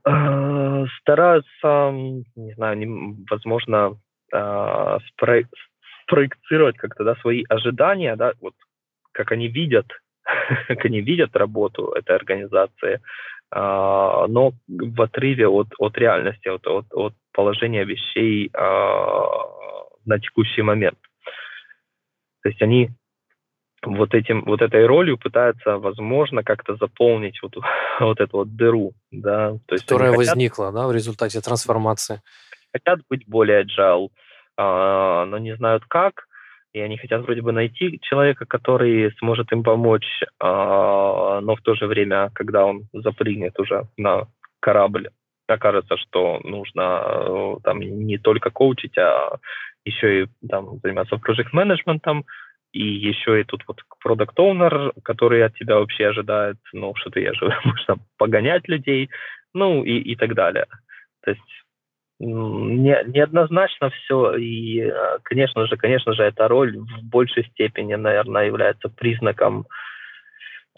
а, 0.05 0.85
стараются, 1.01 1.91
не 1.91 2.53
знаю, 2.55 2.77
не, 2.77 3.25
возможно, 3.31 3.99
а, 4.33 4.99
спроектировать 6.07 6.77
как-то 6.77 7.05
да, 7.05 7.15
свои 7.17 7.45
ожидания, 7.49 8.17
да, 8.17 8.33
вот 8.41 8.55
как 9.15 9.33
они 9.33 9.49
видят, 9.49 9.87
как 10.69 10.85
они 10.85 11.01
видят 11.01 11.35
работу 11.37 11.93
этой 11.93 12.15
организации, 12.17 13.01
а, 13.51 14.27
но 14.27 14.53
в 14.69 15.01
отрыве 15.01 15.49
от, 15.49 15.69
от 15.79 15.97
реальности, 15.97 16.49
от, 16.49 16.67
от, 16.67 16.87
от 16.93 17.15
положения 17.33 17.85
вещей 17.85 18.51
а, 18.53 19.23
на 20.05 20.19
текущий 20.19 20.63
момент. 20.63 20.99
То 22.43 22.49
есть 22.49 22.61
они 22.61 22.91
вот 23.83 24.15
этим 24.15 24.45
вот 24.45 24.63
этой 24.63 24.87
ролью 24.87 25.19
пытаются, 25.19 25.79
возможно, 25.79 26.43
как-то 26.43 26.77
заполнить 26.77 27.41
вот 27.43 27.55
вот 28.01 28.21
эту 28.21 28.39
вот 28.39 28.57
дыру, 28.57 28.93
да, 29.11 29.53
то 29.67 29.75
есть 29.75 29.85
которая 29.87 30.11
хотят, 30.11 30.27
возникла, 30.27 30.73
да, 30.73 30.87
в 30.87 30.93
результате 30.93 31.41
трансформации. 31.41 32.21
Хотят 32.73 33.01
быть 33.09 33.29
более 33.29 33.65
agile, 33.65 34.09
а, 34.57 35.27
но 35.27 35.39
не 35.39 35.55
знают 35.57 35.85
как, 35.87 36.27
и 36.75 36.81
они 36.81 36.97
хотят 36.99 37.23
вроде 37.23 37.41
бы 37.41 37.53
найти 37.53 38.01
человека, 38.03 38.47
который 38.47 39.13
сможет 39.19 39.53
им 39.53 39.63
помочь, 39.63 40.23
а, 40.41 41.41
но 41.41 41.55
в 41.55 41.63
то 41.63 41.75
же 41.75 41.87
время, 41.87 42.31
когда 42.35 42.67
он 42.67 42.89
запрыгнет 42.93 43.59
уже 43.61 43.87
на 43.97 44.27
корабль, 44.61 45.09
окажется, 45.47 45.97
что 45.97 46.41
нужно 46.43 47.03
э, 47.05 47.57
там 47.63 47.79
не 47.81 48.19
только 48.19 48.51
коучить, 48.51 48.99
а 48.99 49.39
еще 49.85 50.25
и 50.25 50.27
там 50.49 50.81
заниматься 50.83 51.17
project 51.17 51.51
менеджментом 51.53 52.25
и 52.73 52.83
еще 52.83 53.41
и 53.41 53.45
тут 53.45 53.63
вот 53.69 53.83
продукт 54.03 54.39
оунер 54.41 54.93
который 55.03 55.45
от 55.45 55.55
тебя 55.55 55.77
вообще 55.77 56.09
ожидает, 56.09 56.57
ну, 56.73 56.95
что 56.97 57.11
ты 57.11 57.33
же 57.35 57.57
можно 57.65 58.03
погонять 58.17 58.67
людей, 58.69 59.11
ну, 59.53 59.85
и, 59.85 59.99
и 59.99 60.17
так 60.17 60.35
далее. 60.35 60.67
То 61.23 61.31
есть 61.31 61.64
не, 62.21 62.97
неоднозначно 63.07 63.91
все, 63.91 64.37
и, 64.37 64.81
э, 64.81 65.19
конечно 65.25 65.67
же, 65.67 65.77
конечно 65.77 66.13
же, 66.15 66.23
эта 66.23 66.49
роль 66.49 66.77
в 66.79 67.03
большей 67.03 67.45
степени, 67.47 67.95
наверное, 67.95 68.47
является 68.47 68.89
признаком 68.89 69.67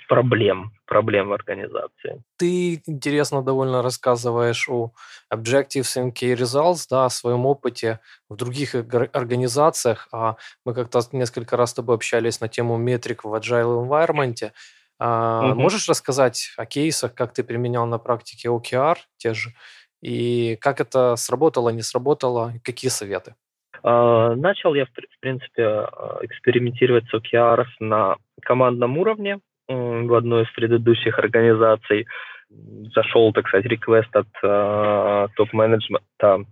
проблем, 0.09 0.73
проблем 0.87 1.29
в 1.29 1.33
организации. 1.33 2.23
Ты 2.39 2.83
интересно 2.87 3.43
довольно 3.43 3.83
рассказываешь 3.83 4.69
о 4.69 4.93
Objectives 5.33 5.97
and 5.97 6.13
Key 6.13 6.35
Results, 6.35 6.87
да, 6.91 7.07
о 7.07 7.11
своем 7.11 7.47
опыте 7.47 8.01
в 8.29 8.37
других 8.37 8.75
организациях. 8.75 10.09
А 10.13 10.37
мы 10.65 10.75
как-то 10.75 11.01
несколько 11.13 11.57
раз 11.57 11.71
с 11.71 11.75
тобой 11.75 11.97
общались 11.97 12.41
на 12.41 12.49
тему 12.49 12.77
метрик 12.77 13.25
в 13.25 13.35
Agile 13.35 13.87
Environment. 13.87 14.53
Угу. 14.99 15.61
Можешь 15.61 15.89
рассказать 15.89 16.55
о 16.57 16.65
кейсах, 16.65 17.15
как 17.15 17.33
ты 17.35 17.45
применял 17.45 17.87
на 17.87 17.99
практике 17.99 18.49
OKR 18.49 18.97
те 19.19 19.35
же, 19.35 19.51
и 20.03 20.57
как 20.61 20.81
это 20.81 21.17
сработало, 21.17 21.71
не 21.71 21.83
сработало, 21.83 22.53
какие 22.65 22.91
советы? 22.91 23.35
А, 23.83 24.35
начал 24.35 24.75
я, 24.75 24.87
в 24.87 24.91
принципе, 25.21 25.65
а, 25.65 26.19
экспериментировать 26.23 27.05
с 27.09 27.15
OKRs 27.15 27.69
на 27.81 28.17
командном 28.43 28.99
уровне 28.99 29.39
в 29.69 30.15
одной 30.15 30.45
из 30.45 30.51
предыдущих 30.53 31.19
организаций. 31.19 32.07
Зашел, 32.95 33.33
так 33.33 33.49
сказать, 33.49 33.67
реквест 33.67 34.15
от 34.15 34.29
э, 34.45 35.27
топ-менеджмента 35.35 36.45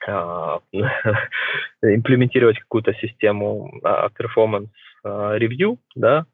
имплементировать 1.82 2.58
какую-то 2.58 2.92
систему 2.94 3.80
performance 3.84 4.70
review, 5.04 5.78
да, 5.94 6.26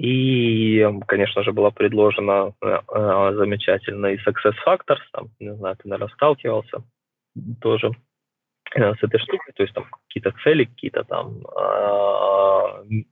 и, 0.00 0.82
конечно 1.06 1.42
же, 1.42 1.52
была 1.52 1.70
предложена 1.70 2.54
э, 2.62 3.34
замечательный 3.34 4.16
Success 4.26 4.54
Factors, 4.66 5.00
там, 5.12 5.28
не 5.38 5.54
знаю, 5.54 5.76
ты, 5.76 5.88
наверное, 5.88 6.14
сталкивался 6.14 6.82
тоже 7.60 7.90
э, 8.74 8.94
с 8.94 9.02
этой 9.02 9.20
штукой, 9.20 9.52
то 9.54 9.62
есть 9.62 9.74
там 9.74 9.84
какие-то 10.08 10.32
цели, 10.42 10.64
какие-то 10.64 11.04
там 11.04 11.42
э, 11.44 13.02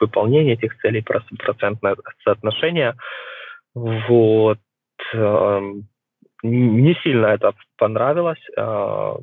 выполнение 0.00 0.54
этих 0.54 0.76
целей, 0.78 1.02
процентное 1.02 1.94
соотношение. 2.24 2.96
Вот. 3.76 4.58
Э, 5.14 5.60
не 6.42 6.94
сильно 7.04 7.26
это 7.26 7.54
понравилось 7.78 8.44
э, 8.56 9.14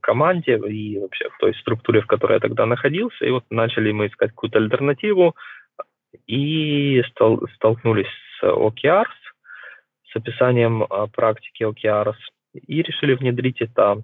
команде 0.00 0.56
и 0.56 1.00
вообще 1.00 1.28
в 1.30 1.38
той 1.38 1.52
структуре, 1.54 2.00
в 2.00 2.06
которой 2.06 2.34
я 2.34 2.40
тогда 2.40 2.64
находился. 2.64 3.24
И 3.24 3.30
вот 3.30 3.44
начали 3.50 3.90
мы 3.90 4.06
искать 4.06 4.30
какую-то 4.30 4.58
альтернативу 4.58 5.34
и 6.26 7.02
стол, 7.10 7.40
столкнулись 7.54 8.10
с 8.40 8.44
OKRs, 8.44 9.06
с 10.12 10.16
описанием 10.16 10.82
а, 10.82 11.06
практики 11.06 11.62
OKRs, 11.62 12.16
и 12.54 12.82
решили 12.82 13.14
внедрить 13.14 13.60
это 13.60 14.02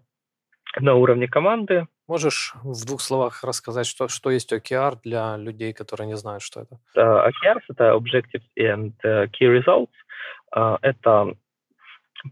на 0.80 0.94
уровне 0.94 1.28
команды. 1.28 1.86
Можешь 2.08 2.54
в 2.62 2.86
двух 2.86 3.00
словах 3.00 3.44
рассказать, 3.44 3.86
что, 3.86 4.08
что 4.08 4.30
есть 4.30 4.52
OKR 4.52 4.98
для 5.04 5.36
людей, 5.36 5.72
которые 5.72 6.06
не 6.06 6.16
знают, 6.16 6.42
что 6.42 6.62
это? 6.62 6.78
OKRs— 6.96 7.62
это 7.68 7.94
Objectives 7.94 8.44
and 8.58 8.92
э, 9.02 9.26
Key 9.26 9.60
Results. 9.60 9.90
Uh, 10.54 10.78
это 10.82 11.34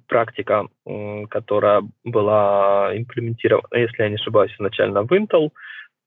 практика, 0.07 0.69
которая 1.31 1.83
была 2.05 2.97
имплементирована, 2.97 3.67
если 3.73 4.03
я 4.03 4.09
не 4.09 4.17
ошибаюсь, 4.17 4.53
изначально 4.53 5.03
в 5.03 5.13
Intel, 5.13 5.51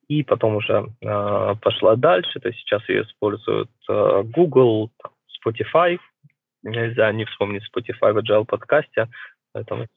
и 0.08 0.24
потом 0.24 0.58
уже 0.58 0.86
э, 1.02 1.56
пошла 1.62 1.96
дальше. 1.96 2.40
То 2.40 2.50
есть 2.50 2.60
сейчас 2.60 2.88
ее 2.90 3.04
используют 3.04 3.70
э, 3.90 4.24
Google, 4.26 4.92
Spotify. 5.40 6.00
Нельзя 6.64 7.12
не 7.12 7.26
вспомнить 7.26 7.64
Spotify 7.64 8.14
в 8.14 8.18
Agile 8.18 8.46
подкасте, 8.46 9.10
поэтому 9.54 9.88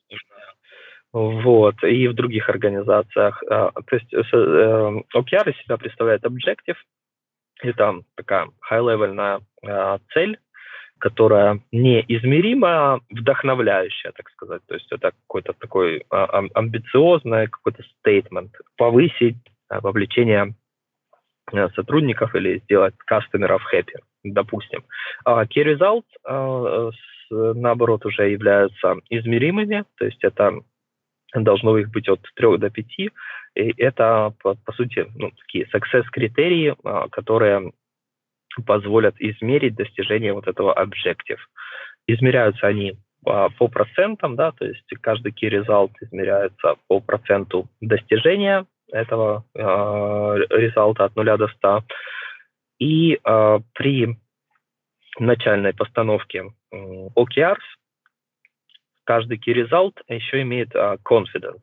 вот, 1.12 1.82
и 1.84 2.08
в 2.08 2.14
других 2.14 2.48
организациях. 2.48 3.42
Э, 3.44 3.70
то 3.74 3.96
есть 3.96 4.12
э, 4.12 4.18
OKR 4.18 5.50
из 5.50 5.62
себя 5.62 5.76
представляет 5.76 6.24
Objective. 6.24 6.76
Это 7.62 8.00
такая 8.16 8.48
high-level 8.70 9.42
э, 9.62 9.98
цель, 10.12 10.38
которая 10.98 11.60
неизмеримо 11.72 13.00
вдохновляющая, 13.10 14.12
так 14.12 14.28
сказать. 14.30 14.62
То 14.66 14.74
есть 14.74 14.90
это 14.92 15.12
какой-то 15.26 15.52
такой 15.52 16.04
а, 16.10 16.42
амбициозный 16.54 17.48
какой-то 17.48 17.82
стейтмент. 17.82 18.52
Повысить 18.76 19.36
Э, 19.36 19.55
вовлечение 19.68 20.54
э, 21.52 21.68
сотрудников 21.70 22.34
или 22.34 22.58
сделать 22.60 22.94
кастомеров 22.98 23.62
happy, 23.72 23.98
допустим. 24.24 24.84
А 25.24 25.44
key 25.44 25.64
results, 25.64 26.04
э, 26.24 26.90
наоборот, 27.30 28.04
уже 28.06 28.30
являются 28.30 28.96
измеримыми, 29.10 29.84
то 29.96 30.04
есть 30.04 30.22
это 30.22 30.60
должно 31.34 31.76
их 31.78 31.90
быть 31.90 32.08
от 32.08 32.20
3 32.36 32.58
до 32.58 32.70
5, 32.70 32.86
и 32.98 33.10
это, 33.78 34.32
по, 34.42 34.54
по 34.54 34.72
сути, 34.72 35.06
ну, 35.16 35.30
такие 35.30 35.66
success-критерии, 35.66 36.76
которые 37.10 37.72
позволят 38.64 39.16
измерить 39.18 39.74
достижение 39.74 40.32
вот 40.32 40.46
этого 40.46 40.72
objective. 40.72 41.40
Измеряются 42.06 42.66
они 42.66 42.96
по 43.22 43.68
процентам, 43.68 44.36
да, 44.36 44.52
то 44.52 44.64
есть 44.64 44.86
каждый 45.00 45.32
key 45.32 45.50
result 45.50 45.90
измеряется 46.00 46.76
по 46.86 47.00
проценту 47.00 47.68
достижения 47.80 48.66
этого 48.92 49.44
э, 49.54 49.60
результата 50.50 51.04
от 51.04 51.16
0 51.16 51.38
до 51.38 51.48
100. 51.48 51.84
И 52.78 53.14
э, 53.14 53.58
при 53.74 54.16
начальной 55.18 55.72
постановке 55.72 56.44
э, 56.72 56.76
OKRs 57.16 57.62
каждый 59.04 59.38
key 59.38 59.54
result 59.54 59.94
еще 60.08 60.42
имеет 60.42 60.74
э, 60.74 60.96
confidence. 61.04 61.62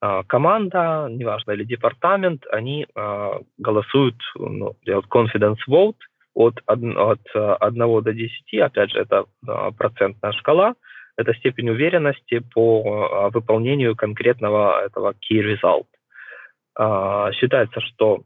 Э, 0.00 0.22
команда, 0.26 1.08
неважно, 1.10 1.52
или 1.52 1.64
департамент, 1.64 2.44
они 2.50 2.86
э, 2.94 3.30
голосуют, 3.58 4.16
ну, 4.36 4.76
делают 4.84 5.06
confidence 5.06 5.58
vote 5.68 5.96
от, 6.34 6.60
от 6.66 7.20
1 7.34 8.02
до 8.02 8.12
10, 8.12 8.54
опять 8.60 8.90
же, 8.90 9.00
это 9.00 9.24
э, 9.46 9.70
процентная 9.76 10.32
шкала, 10.32 10.74
это 11.16 11.34
степень 11.34 11.68
уверенности 11.70 12.38
по 12.54 13.28
выполнению 13.32 13.96
конкретного 13.96 14.84
этого 14.84 15.14
key 15.14 15.40
result. 15.42 15.86
А, 16.78 17.32
считается, 17.32 17.80
что 17.80 18.22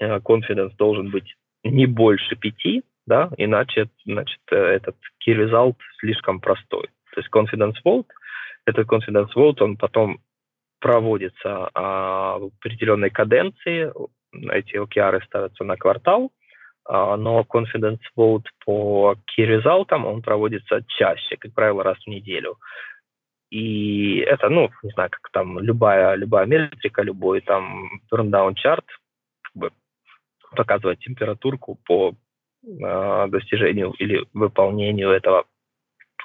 э, 0.00 0.18
confidence 0.18 0.74
должен 0.76 1.10
быть 1.10 1.36
не 1.62 1.86
больше 1.86 2.34
пяти, 2.34 2.82
да, 3.06 3.30
иначе 3.36 3.88
значит, 4.04 4.40
э, 4.50 4.56
этот 4.56 4.96
key 5.24 5.34
result 5.34 5.76
слишком 6.00 6.40
простой. 6.40 6.88
То 7.14 7.20
есть 7.20 7.30
confidence 7.32 7.76
vote, 7.84 8.08
этот 8.66 8.88
confidence 8.88 9.30
vote, 9.36 9.62
он 9.62 9.76
потом 9.76 10.18
проводится 10.80 11.70
а, 11.74 12.38
в 12.38 12.50
определенной 12.58 13.10
каденции, 13.10 13.92
эти 14.32 14.76
OKR 14.76 15.24
ставятся 15.24 15.62
на 15.62 15.76
квартал, 15.76 16.32
а, 16.84 17.16
но 17.16 17.46
confidence 17.48 18.00
vote 18.16 18.46
по 18.64 19.14
key 19.38 19.46
result 19.46 19.92
он 19.92 20.22
проводится 20.22 20.82
чаще, 20.88 21.36
как 21.36 21.54
правило, 21.54 21.84
раз 21.84 21.98
в 22.04 22.08
неделю. 22.08 22.56
И 23.52 24.20
это, 24.20 24.48
ну, 24.48 24.70
не 24.82 24.90
знаю, 24.92 25.10
как 25.10 25.30
там 25.30 25.58
любая, 25.58 26.14
любая 26.14 26.46
метрика, 26.46 27.02
любой 27.02 27.42
там 27.42 28.00
turndown 28.10 28.54
чарт 28.54 28.86
как 29.42 29.52
бы 29.54 29.70
показывает 30.56 31.00
температурку 31.00 31.78
по 31.84 32.14
э, 32.64 33.26
достижению 33.28 33.90
или 33.98 34.24
выполнению 34.32 35.10
этого 35.10 35.44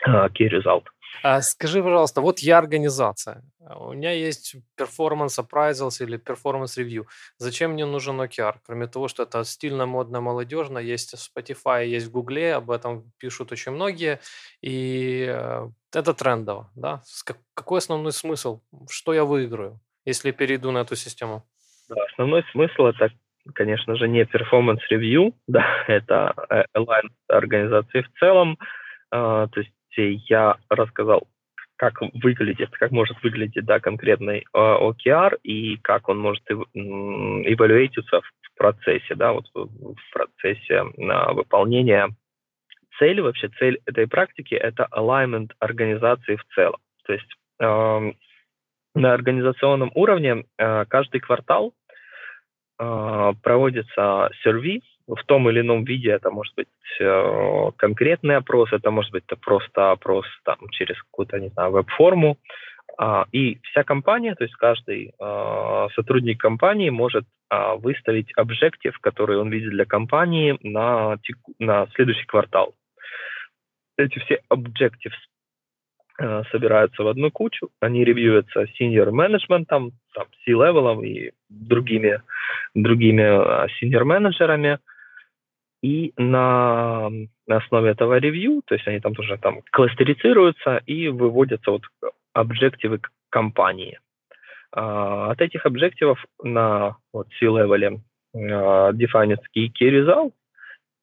key 0.06 0.50
result. 0.50 0.84
А 1.24 1.42
скажи, 1.42 1.82
пожалуйста, 1.82 2.22
вот 2.22 2.40
я 2.40 2.58
организация, 2.58 3.42
у 3.60 3.94
меня 3.94 4.12
есть 4.12 4.56
performance 4.80 5.40
appraisals 5.40 6.04
или 6.04 6.18
performance 6.18 6.78
review. 6.78 7.06
Зачем 7.38 7.72
мне 7.72 7.86
нужен 7.86 8.22
OKR? 8.22 8.56
Кроме 8.66 8.88
того, 8.88 9.08
что 9.08 9.24
это 9.24 9.44
стильно, 9.44 9.86
модно, 9.86 10.22
молодежно, 10.22 10.78
есть 10.78 11.14
в 11.14 11.38
Spotify, 11.38 11.86
есть 11.86 12.08
в 12.08 12.12
Гугле, 12.12 12.56
об 12.56 12.72
этом 12.72 13.12
пишут 13.20 13.52
очень 13.52 13.72
многие, 13.72 14.20
и 14.62 15.26
э, 15.28 15.68
это 15.94 16.14
трендово, 16.14 16.70
да? 16.76 17.02
Какой 17.54 17.80
основной 17.80 18.12
смысл? 18.12 18.62
Что 18.90 19.14
я 19.14 19.24
выиграю, 19.24 19.80
если 20.06 20.32
перейду 20.32 20.72
на 20.72 20.80
эту 20.80 20.96
систему? 20.96 21.44
Да, 21.90 21.96
основной 22.12 22.44
смысл 22.52 22.86
это, 22.86 23.10
конечно 23.54 23.96
же, 23.96 24.08
не 24.08 24.24
performance 24.24 24.82
review, 24.92 25.34
да, 25.48 25.66
это 25.88 26.34
э, 26.50 26.64
align 26.78 27.10
организации 27.28 28.02
в 28.02 28.20
целом, 28.20 28.58
а, 29.10 29.48
то 29.48 29.62
есть 29.62 29.72
я 30.02 30.58
рассказал, 30.70 31.28
как 31.78 32.02
выглядит, 32.02 32.72
как 32.72 32.92
может 32.92 33.22
выглядеть 33.24 33.66
да, 33.66 33.80
конкретный 33.80 34.40
э, 34.40 34.46
OKR 34.54 35.40
и 35.44 35.78
как 35.78 36.10
он 36.10 36.20
может 36.20 36.44
эвалюироваться 36.50 38.22
в 38.22 38.58
процессе, 38.58 39.16
да, 39.16 39.34
вот 39.34 39.46
в 39.54 39.96
процессе 40.12 40.74
э, 40.74 41.34
выполнения 41.34 42.10
цели, 42.98 43.22
вообще 43.22 43.50
цель 43.60 43.80
этой 43.86 44.08
практики– 44.08 44.56
это 44.56 44.88
alignment 44.92 45.52
организации 45.60 46.36
в 46.36 46.46
целом. 46.56 46.80
То 47.06 47.14
есть 47.14 47.32
э, 47.60 48.12
на 48.96 49.14
организационном 49.14 49.92
уровне 49.94 50.46
э, 50.58 50.86
каждый 50.86 51.22
квартал 51.22 51.74
э, 52.80 53.34
проводится 53.44 54.32
сервис, 54.44 54.82
в 55.08 55.24
том 55.26 55.50
или 55.50 55.62
ином 55.62 55.86
виде. 55.86 56.12
Это 56.12 56.30
может 56.30 56.54
быть 56.56 56.68
э, 57.00 57.72
конкретный 57.78 58.36
опрос, 58.36 58.74
это 58.74 58.92
может 58.92 59.12
быть 59.12 59.24
это 59.28 59.38
просто 59.38 59.92
опрос 59.92 60.26
там, 60.44 60.58
через 60.72 61.02
какую-то, 61.04 61.40
не 61.40 61.50
знаю, 61.50 61.72
веб-форму. 61.72 62.38
А, 63.00 63.26
и 63.32 63.60
вся 63.64 63.84
компания, 63.84 64.34
то 64.36 64.44
есть 64.44 64.56
каждый 64.56 65.14
а, 65.20 65.88
сотрудник 65.96 66.40
компании 66.40 66.90
может 66.90 67.26
а, 67.50 67.76
выставить 67.76 68.32
объектив, 68.36 68.98
который 69.00 69.38
он 69.38 69.50
видит 69.50 69.70
для 69.70 69.86
компании 69.86 70.58
на, 70.64 71.18
на 71.60 71.88
следующий 71.94 72.26
квартал. 72.26 72.74
Эти 73.98 74.18
все 74.20 74.42
objectives 74.52 75.14
а, 76.20 76.44
собираются 76.52 77.04
в 77.04 77.08
одну 77.08 77.30
кучу, 77.30 77.70
они 77.80 78.04
ревьюются 78.04 78.64
senior 78.80 79.12
management, 79.12 79.66
там, 79.68 79.92
C-level 80.44 81.06
и 81.06 81.34
другими, 81.50 82.22
другими 82.74 83.68
senior 83.80 84.06
менеджерами, 84.06 84.80
и 85.88 86.14
на, 86.18 87.10
на 87.48 87.58
основе 87.58 87.92
этого 87.92 88.18
ревью, 88.18 88.62
то 88.66 88.76
есть 88.76 88.86
они 88.88 89.00
там 89.00 89.16
тоже 89.16 89.38
там 89.38 89.62
кластерицируются 89.72 90.82
и 90.86 91.08
выводятся 91.08 91.72
вот 91.72 91.84
объективы 92.34 93.00
компании. 93.30 93.98
А, 94.74 95.32
от 95.32 95.40
этих 95.42 95.66
объективов 95.66 96.26
на 96.44 96.98
вот 97.14 97.28
C-level 97.40 98.02
а, 98.36 98.92
defines 98.92 99.40
key, 99.56 99.70
key 99.80 99.90
result, 99.90 100.34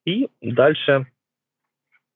и 0.04 0.28
дальше 0.42 1.06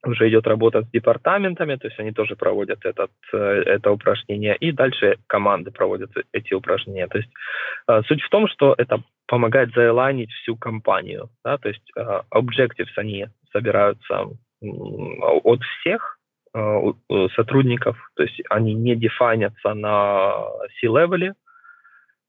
уже 0.04 0.28
идет 0.28 0.46
работа 0.46 0.82
с 0.82 0.90
департаментами, 0.90 1.76
то 1.76 1.88
есть 1.88 1.98
они 1.98 2.12
тоже 2.12 2.36
проводят 2.36 2.84
этот, 2.84 3.10
э, 3.32 3.36
это 3.36 3.90
упражнение, 3.90 4.56
и 4.56 4.72
дальше 4.72 5.18
команды 5.26 5.70
проводят 5.70 6.10
эти 6.32 6.54
упражнения. 6.54 7.08
То 7.08 7.18
есть 7.18 7.30
э, 7.88 8.02
суть 8.06 8.22
в 8.22 8.28
том, 8.28 8.48
что 8.48 8.74
это 8.78 9.02
помогает 9.26 9.72
заэлайнить 9.74 10.30
всю 10.32 10.56
компанию, 10.56 11.30
да, 11.44 11.58
то 11.58 11.68
есть 11.68 11.90
э, 11.96 12.20
objectives, 12.32 12.92
они 12.96 13.26
собираются 13.52 14.28
от 14.60 15.62
всех 15.62 16.18
сотрудников, 17.36 17.96
то 18.16 18.24
есть 18.24 18.42
они 18.50 18.74
не 18.74 18.96
дефайнятся 18.96 19.74
на 19.74 20.32
C-левеле, 20.80 21.34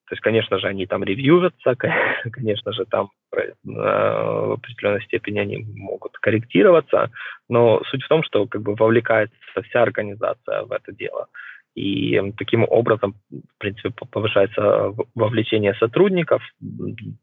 то 0.10 0.13
есть, 0.13 0.24
конечно 0.24 0.58
же, 0.58 0.67
они 0.67 0.88
там 0.88 1.04
ревьювятся, 1.04 1.76
конечно 2.32 2.74
же, 2.74 2.86
там 2.86 3.12
э, 3.32 3.52
в 3.63 4.54
определенной 4.54 5.04
степени 5.04 5.38
они 5.38 5.58
могут 5.76 6.17
корректироваться, 6.17 7.12
но 7.48 7.84
суть 7.91 8.04
в 8.04 8.08
том, 8.08 8.24
что 8.24 8.48
как 8.48 8.63
бы 8.63 8.74
вовлекается 8.74 9.38
вся 9.65 9.84
организация 9.84 10.63
в 10.63 10.72
это 10.72 10.91
дело. 10.91 11.28
И 11.76 12.19
таким 12.38 12.65
образом, 12.67 13.13
в 13.30 13.58
принципе, 13.60 13.91
повышается 14.10 14.95
вовлечение 15.13 15.76
сотрудников, 15.76 16.41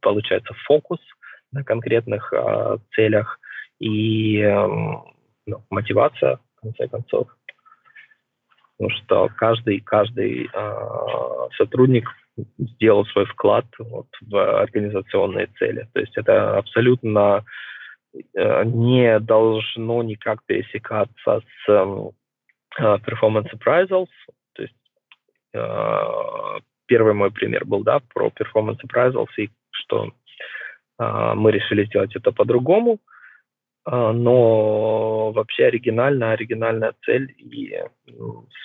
получается 0.01 0.55
фокус 0.67 1.01
на 1.51 1.65
конкретных 1.65 2.33
э, 2.33 2.79
целях 2.95 3.41
и 3.81 4.39
э, 4.39 4.67
ну, 5.47 5.65
мотивация, 5.71 6.39
в 6.59 6.61
конце 6.61 6.87
концов. 6.87 7.27
Потому 8.79 8.97
что 8.97 9.29
каждый, 9.37 9.81
каждый 9.81 10.49
э, 10.53 11.49
сотрудник 11.57 12.09
сделал 12.59 13.07
свой 13.07 13.27
вклад 13.27 13.67
вот, 13.79 14.07
в 14.21 14.61
организационные 14.61 15.49
цели. 15.59 15.89
То 15.93 16.01
есть 16.01 16.17
это 16.17 16.59
абсолютно 16.59 17.45
э, 18.35 18.65
не 18.65 19.19
должно 19.21 20.03
никак 20.03 20.45
пересекаться 20.45 21.41
с 21.41 21.69
эм, 21.69 22.11
э, 22.79 22.83
performance 22.83 23.51
appraisals. 23.55 24.09
То 24.55 24.63
есть 24.63 24.75
э, 25.55 26.61
первый 26.87 27.15
мой 27.15 27.31
пример 27.31 27.65
был 27.65 27.83
да, 27.83 28.01
про 28.15 28.29
performance 28.29 28.79
appraisals 28.87 29.31
и 29.39 29.51
что 29.71 30.11
мы 30.99 31.53
решили 31.53 31.85
сделать 31.85 32.17
это 32.17 32.33
по-другому. 32.33 33.01
Но 33.89 35.31
вообще 35.31 35.67
оригинальная, 35.67 36.33
оригинальная 36.33 36.95
цель 37.05 37.33
и 37.39 37.73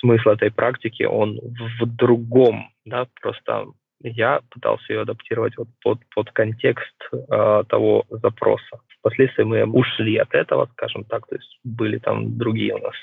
смысл 0.00 0.30
этой 0.30 0.50
практики, 0.50 1.04
он 1.04 1.38
в 1.80 1.86
другом 1.86 2.72
да, 2.84 3.06
просто 3.20 3.66
я 4.00 4.40
пытался 4.50 4.92
ее 4.92 5.02
адаптировать 5.02 5.56
вот 5.56 5.68
под, 5.82 6.00
под 6.14 6.30
контекст 6.32 6.96
э, 7.12 7.64
того 7.68 8.04
запроса. 8.10 8.80
Впоследствии 8.98 9.44
мы 9.44 9.64
ушли 9.64 10.16
от 10.16 10.34
этого, 10.34 10.68
скажем 10.72 11.04
так, 11.04 11.26
то 11.28 11.36
есть 11.36 11.58
были 11.64 11.98
там 11.98 12.36
другие 12.36 12.74
у 12.74 12.78
нас 12.78 12.94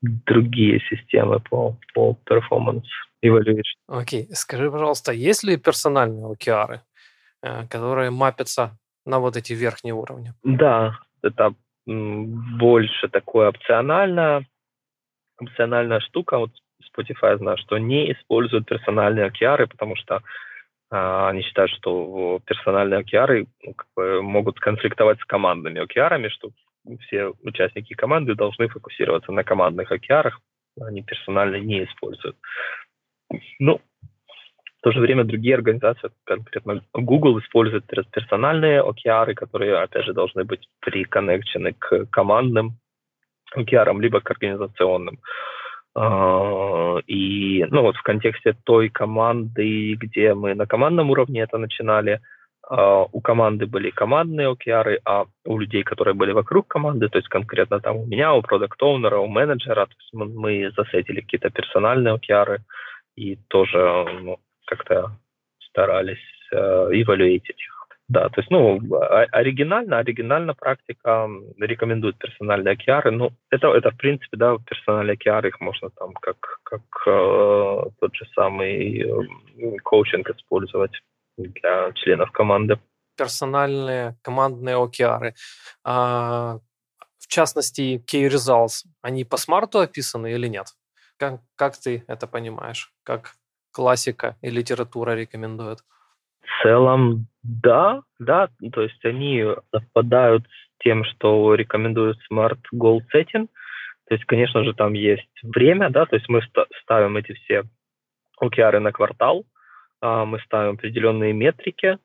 другие 0.00 0.80
системы 0.88 1.40
по, 1.40 1.76
по 1.94 2.16
performance 2.26 2.84
evaluation. 3.24 3.62
Окей, 3.88 4.24
okay. 4.24 4.34
скажи, 4.34 4.70
пожалуйста, 4.70 5.12
есть 5.12 5.42
ли 5.42 5.56
персональные 5.56 6.32
OKR, 6.34 6.80
э, 7.42 7.66
которые 7.68 8.10
мапятся 8.10 8.78
на 9.06 9.18
вот 9.18 9.36
эти 9.36 9.54
верхние 9.54 9.94
уровни? 9.94 10.34
Да, 10.44 10.98
это 11.22 11.54
больше 11.86 13.08
такое 13.08 13.48
опциональное, 13.48 14.46
опциональная 15.40 16.00
штука. 16.00 16.38
Вот 16.38 16.50
Spotify 16.82 17.38
знаю, 17.38 17.56
что 17.58 17.78
не 17.78 18.12
используют 18.12 18.66
персональные 18.66 19.26
океары, 19.26 19.66
потому 19.66 19.96
что 19.96 20.22
а, 20.90 21.28
они 21.28 21.42
считают, 21.42 21.70
что 21.72 22.40
персональные 22.44 23.00
океары 23.00 23.46
ну, 23.62 23.74
как 23.74 23.86
бы 23.96 24.22
могут 24.22 24.58
конфликтовать 24.60 25.20
с 25.20 25.24
командными 25.24 25.80
океарами, 25.80 26.28
что 26.28 26.50
все 27.00 27.32
участники 27.42 27.94
команды 27.94 28.34
должны 28.34 28.68
фокусироваться 28.68 29.32
на 29.32 29.44
командных 29.44 29.92
океарах, 29.92 30.40
они 30.80 31.02
персонально 31.02 31.56
не 31.56 31.84
используют. 31.84 32.36
Ну, 33.58 33.80
в 34.78 34.82
то 34.82 34.92
же 34.92 35.00
время 35.00 35.24
другие 35.24 35.56
организации, 35.56 36.10
конкретно 36.24 36.80
Google, 36.94 37.38
используют 37.40 37.86
персональные 37.86 38.80
океары, 38.80 39.34
которые, 39.34 39.76
опять 39.76 40.04
же, 40.04 40.12
должны 40.12 40.44
быть 40.44 40.68
приконнекчены 40.80 41.72
к 41.72 42.06
командным 42.06 42.78
океарам, 43.52 44.00
либо 44.00 44.20
к 44.20 44.30
организационным. 44.30 45.18
А, 45.96 46.98
и 47.06 47.64
ну, 47.70 47.82
вот 47.82 47.96
в 47.96 48.02
контексте 48.02 48.54
той 48.64 48.88
команды, 48.88 49.94
где 49.94 50.34
мы 50.34 50.54
на 50.54 50.66
командном 50.66 51.10
уровне 51.10 51.40
это 51.40 51.58
начинали, 51.58 52.20
а, 52.68 53.02
у 53.10 53.20
команды 53.20 53.66
были 53.66 53.90
командные 53.90 54.52
OKR, 54.52 55.00
а 55.04 55.24
у 55.44 55.58
людей, 55.58 55.82
которые 55.82 56.14
были 56.14 56.30
вокруг 56.30 56.68
команды, 56.68 57.08
то 57.08 57.18
есть 57.18 57.28
конкретно 57.28 57.80
там 57.80 57.96
у 57.96 58.06
меня, 58.06 58.32
у 58.32 58.42
продукт 58.42 58.80
оунера 58.80 59.18
у 59.18 59.26
менеджера, 59.26 59.86
то 59.86 59.94
есть 59.98 60.12
мы, 60.12 60.26
мы 60.26 60.70
засетили 60.76 61.20
какие-то 61.20 61.50
персональные 61.50 62.14
OKR 62.14 62.58
и 63.16 63.36
тоже 63.48 64.06
ну, 64.22 64.38
как-то 64.68 65.18
старались 65.70 66.18
эвалюировать 66.52 67.48
их. 67.50 67.78
Да, 68.08 68.30
то 68.30 68.40
есть, 68.40 68.50
ну, 68.50 68.80
оригинально, 69.32 69.98
оригинально 69.98 70.54
практика 70.54 71.28
рекомендует 71.58 72.16
персональные 72.16 72.72
океары. 72.72 73.10
Ну, 73.10 73.32
это, 73.50 73.68
это, 73.68 73.90
в 73.90 73.98
принципе, 73.98 74.34
да, 74.38 74.56
персональные 74.66 75.14
океары, 75.14 75.48
их 75.48 75.60
можно 75.60 75.90
там 75.90 76.14
как, 76.14 76.60
как 76.62 76.80
э, 77.06 77.82
тот 78.00 78.14
же 78.14 78.26
самый 78.34 79.04
коучинг 79.82 80.30
использовать 80.30 80.92
для 81.36 81.92
членов 81.92 82.30
команды. 82.32 82.78
Персональные 83.18 84.16
командные 84.22 84.82
океары. 84.82 85.34
А, 85.84 86.60
в 87.18 87.26
частности, 87.26 88.02
key 88.10 88.26
results, 88.28 88.86
они 89.02 89.24
по 89.24 89.36
смарту 89.36 89.80
описаны 89.80 90.32
или 90.32 90.48
нет? 90.48 90.68
Как, 91.18 91.40
как 91.56 91.76
ты 91.76 92.04
это 92.06 92.26
понимаешь? 92.26 92.90
Как 93.02 93.34
классика 93.78 94.34
и 94.42 94.50
литература 94.50 95.14
рекомендуют? 95.14 95.78
В 96.42 96.62
целом, 96.62 97.28
да, 97.44 98.02
да, 98.18 98.48
то 98.72 98.82
есть 98.82 99.04
они 99.04 99.44
совпадают 99.70 100.42
с 100.46 100.82
тем, 100.82 101.04
что 101.04 101.54
рекомендует 101.54 102.16
Smart 102.28 102.58
Goal 102.74 102.98
Setting. 103.14 103.46
То 104.08 104.14
есть, 104.14 104.24
конечно 104.24 104.64
же, 104.64 104.74
там 104.74 104.94
есть 104.94 105.30
время, 105.44 105.90
да, 105.90 106.06
то 106.06 106.16
есть 106.16 106.28
мы 106.28 106.40
ставим 106.82 107.16
эти 107.16 107.34
все 107.34 107.62
OKR 108.42 108.80
на 108.80 108.90
квартал, 108.90 109.44
а, 110.00 110.24
мы 110.24 110.40
ставим 110.40 110.74
определенные 110.74 111.32
метрики, 111.32 111.98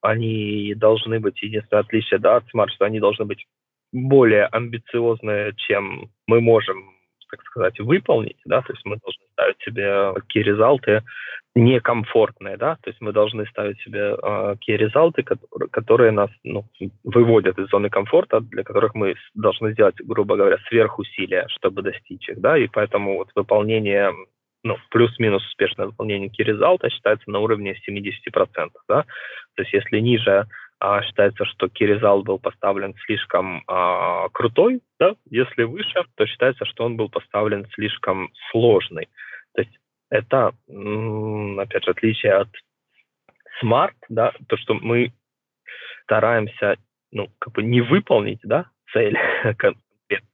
они 0.00 0.72
должны 0.76 1.20
быть, 1.20 1.42
единственное 1.42 1.82
отличие 1.82 2.20
да, 2.20 2.36
от 2.36 2.44
Smart, 2.54 2.70
что 2.70 2.86
они 2.86 3.00
должны 3.00 3.26
быть 3.26 3.44
более 3.92 4.46
амбициозные, 4.46 5.52
чем 5.56 6.10
мы 6.26 6.40
можем, 6.40 6.97
так 7.30 7.42
сказать, 7.42 7.78
выполнить, 7.80 8.38
да, 8.44 8.62
то 8.62 8.72
есть 8.72 8.84
мы 8.84 8.96
должны 8.96 9.24
ставить 9.32 9.60
себе 9.60 10.12
такие 10.14 10.44
результаты 10.44 11.02
некомфортные, 11.54 12.56
да, 12.56 12.76
то 12.76 12.90
есть 12.90 13.00
мы 13.00 13.12
должны 13.12 13.46
ставить 13.46 13.80
себе 13.80 14.16
э, 14.20 14.56
key-результаты, 14.60 15.22
которые, 15.22 15.68
которые 15.70 16.10
нас 16.12 16.30
ну, 16.44 16.64
выводят 17.04 17.58
из 17.58 17.68
зоны 17.68 17.90
комфорта, 17.90 18.40
для 18.40 18.62
которых 18.62 18.94
мы 18.94 19.14
должны 19.34 19.72
сделать, 19.72 19.96
грубо 20.04 20.36
говоря, 20.36 20.58
сверхусилия, 20.68 21.46
чтобы 21.48 21.82
достичь 21.82 22.28
их, 22.28 22.40
да, 22.40 22.56
и 22.56 22.68
поэтому 22.68 23.16
вот 23.16 23.30
выполнение, 23.34 24.12
ну, 24.62 24.76
плюс-минус 24.90 25.44
успешное 25.46 25.86
выполнение 25.86 26.28
key-результата 26.28 26.90
считается 26.90 27.30
на 27.30 27.40
уровне 27.40 27.74
70%, 27.88 28.70
да, 28.88 29.02
то 29.02 29.62
есть 29.62 29.72
если 29.72 29.98
ниже 29.98 30.46
считается, 30.80 31.44
что 31.44 31.66
key 31.66 32.22
был 32.22 32.38
поставлен 32.38 32.94
слишком 33.06 33.64
а, 33.66 34.28
крутой, 34.28 34.80
да, 34.98 35.14
если 35.30 35.64
выше, 35.64 36.04
то 36.14 36.26
считается, 36.26 36.64
что 36.64 36.84
он 36.84 36.96
был 36.96 37.08
поставлен 37.08 37.66
слишком 37.74 38.30
сложный. 38.50 39.08
То 39.54 39.62
есть 39.62 39.76
это, 40.10 40.52
опять 41.60 41.84
же, 41.84 41.90
отличие 41.90 42.34
от 42.34 42.48
smart, 43.62 43.94
да, 44.08 44.32
то, 44.48 44.56
что 44.56 44.74
мы 44.74 45.12
стараемся, 46.04 46.76
ну, 47.10 47.28
как 47.38 47.54
бы 47.54 47.62
не 47.62 47.80
выполнить, 47.80 48.40
да, 48.42 48.66
цель, 48.92 49.18
то 49.58 49.74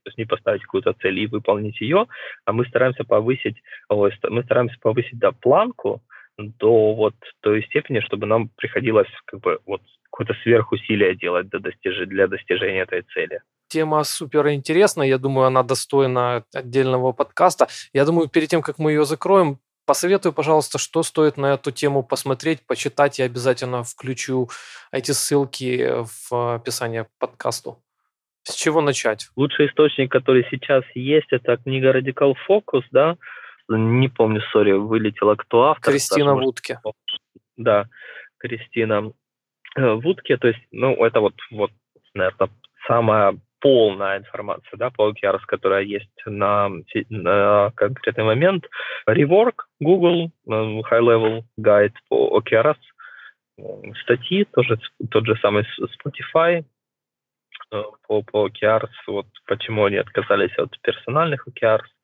есть 0.05 0.17
не 0.17 0.25
поставить 0.25 0.61
какую-то 0.61 0.93
цель 0.93 1.19
и 1.19 1.27
выполнить 1.27 1.81
ее, 1.81 2.05
а 2.45 2.53
мы 2.53 2.65
стараемся 2.65 3.03
повысить, 3.03 3.61
мы 3.89 4.43
стараемся 4.43 4.77
повысить, 4.79 5.17
да, 5.19 5.31
планку 5.31 6.01
до 6.37 6.93
вот 6.93 7.15
той 7.41 7.63
степени, 7.63 7.99
чтобы 7.99 8.25
нам 8.25 8.49
приходилось 8.57 9.09
как 9.25 9.39
бы 9.41 9.59
вот 9.65 9.81
какое-то 10.03 10.33
сверхусилие 10.43 11.15
делать 11.15 11.49
для, 11.49 11.59
достиж... 11.59 12.07
для 12.07 12.27
достижения 12.27 12.81
этой 12.81 13.01
цели 13.13 13.41
тема 13.67 14.03
супер 14.03 14.47
интересная. 14.49 15.07
Я 15.07 15.17
думаю, 15.17 15.47
она 15.47 15.61
достойна 15.61 16.45
отдельного 16.53 17.11
подкаста. 17.11 17.67
Я 17.93 18.05
думаю, 18.05 18.29
перед 18.29 18.47
тем, 18.47 18.61
как 18.61 18.79
мы 18.79 18.91
ее 18.91 19.03
закроем, 19.05 19.59
посоветуй, 19.85 20.31
пожалуйста, 20.31 20.77
что 20.77 21.03
стоит 21.03 21.37
на 21.37 21.53
эту 21.53 21.71
тему 21.71 22.03
посмотреть, 22.03 22.65
почитать. 22.65 23.19
Я 23.19 23.25
обязательно 23.25 23.83
включу 23.83 24.49
эти 24.91 25.11
ссылки 25.11 25.91
в 26.29 26.55
описание 26.55 27.05
к 27.05 27.09
подкасту. 27.19 27.81
С 28.43 28.53
чего 28.53 28.81
начать? 28.81 29.29
Лучший 29.35 29.67
источник, 29.67 30.11
который 30.11 30.45
сейчас 30.51 30.83
есть, 30.93 31.27
это 31.31 31.57
книга 31.57 31.91
Radical 31.91 32.35
Focus, 32.47 32.83
да, 32.91 33.17
не 33.69 34.09
помню, 34.09 34.41
сори, 34.51 34.71
вылетела 34.73 35.35
кто 35.35 35.69
автор. 35.69 35.93
Кристина 35.93 36.33
даже, 36.33 36.45
Вудке. 36.45 36.79
Да, 37.57 37.85
Кристина 38.37 39.11
э, 39.75 39.93
Вудке, 39.93 40.37
то 40.37 40.47
есть, 40.47 40.59
ну, 40.71 40.93
это 41.03 41.19
вот, 41.19 41.33
вот, 41.51 41.71
наверное, 42.13 42.49
самая 42.87 43.37
полная 43.59 44.19
информация 44.19 44.77
да, 44.77 44.91
по 44.91 45.09
OKRs, 45.09 45.41
которая 45.47 45.83
есть 45.83 46.11
на, 46.25 46.69
на 47.09 47.71
конкретный 47.75 48.23
момент. 48.23 48.65
Rework, 49.09 49.63
Google, 49.79 50.31
э, 50.47 50.51
High 50.51 51.01
Level 51.01 51.43
Guide 51.59 51.95
по 52.09 52.39
OKRs, 52.39 52.77
статьи, 54.03 54.45
тоже 54.45 54.79
тот 55.09 55.25
же 55.25 55.35
самый 55.41 55.65
Spotify, 55.79 56.63
э, 57.71 57.83
по, 58.07 58.21
по 58.21 58.47
OKRs, 58.47 58.91
вот 59.07 59.27
почему 59.47 59.85
они 59.85 59.97
отказались 59.97 60.55
от 60.57 60.79
персональных 60.81 61.47
OKRs, 61.47 61.85
Э, 61.85 61.94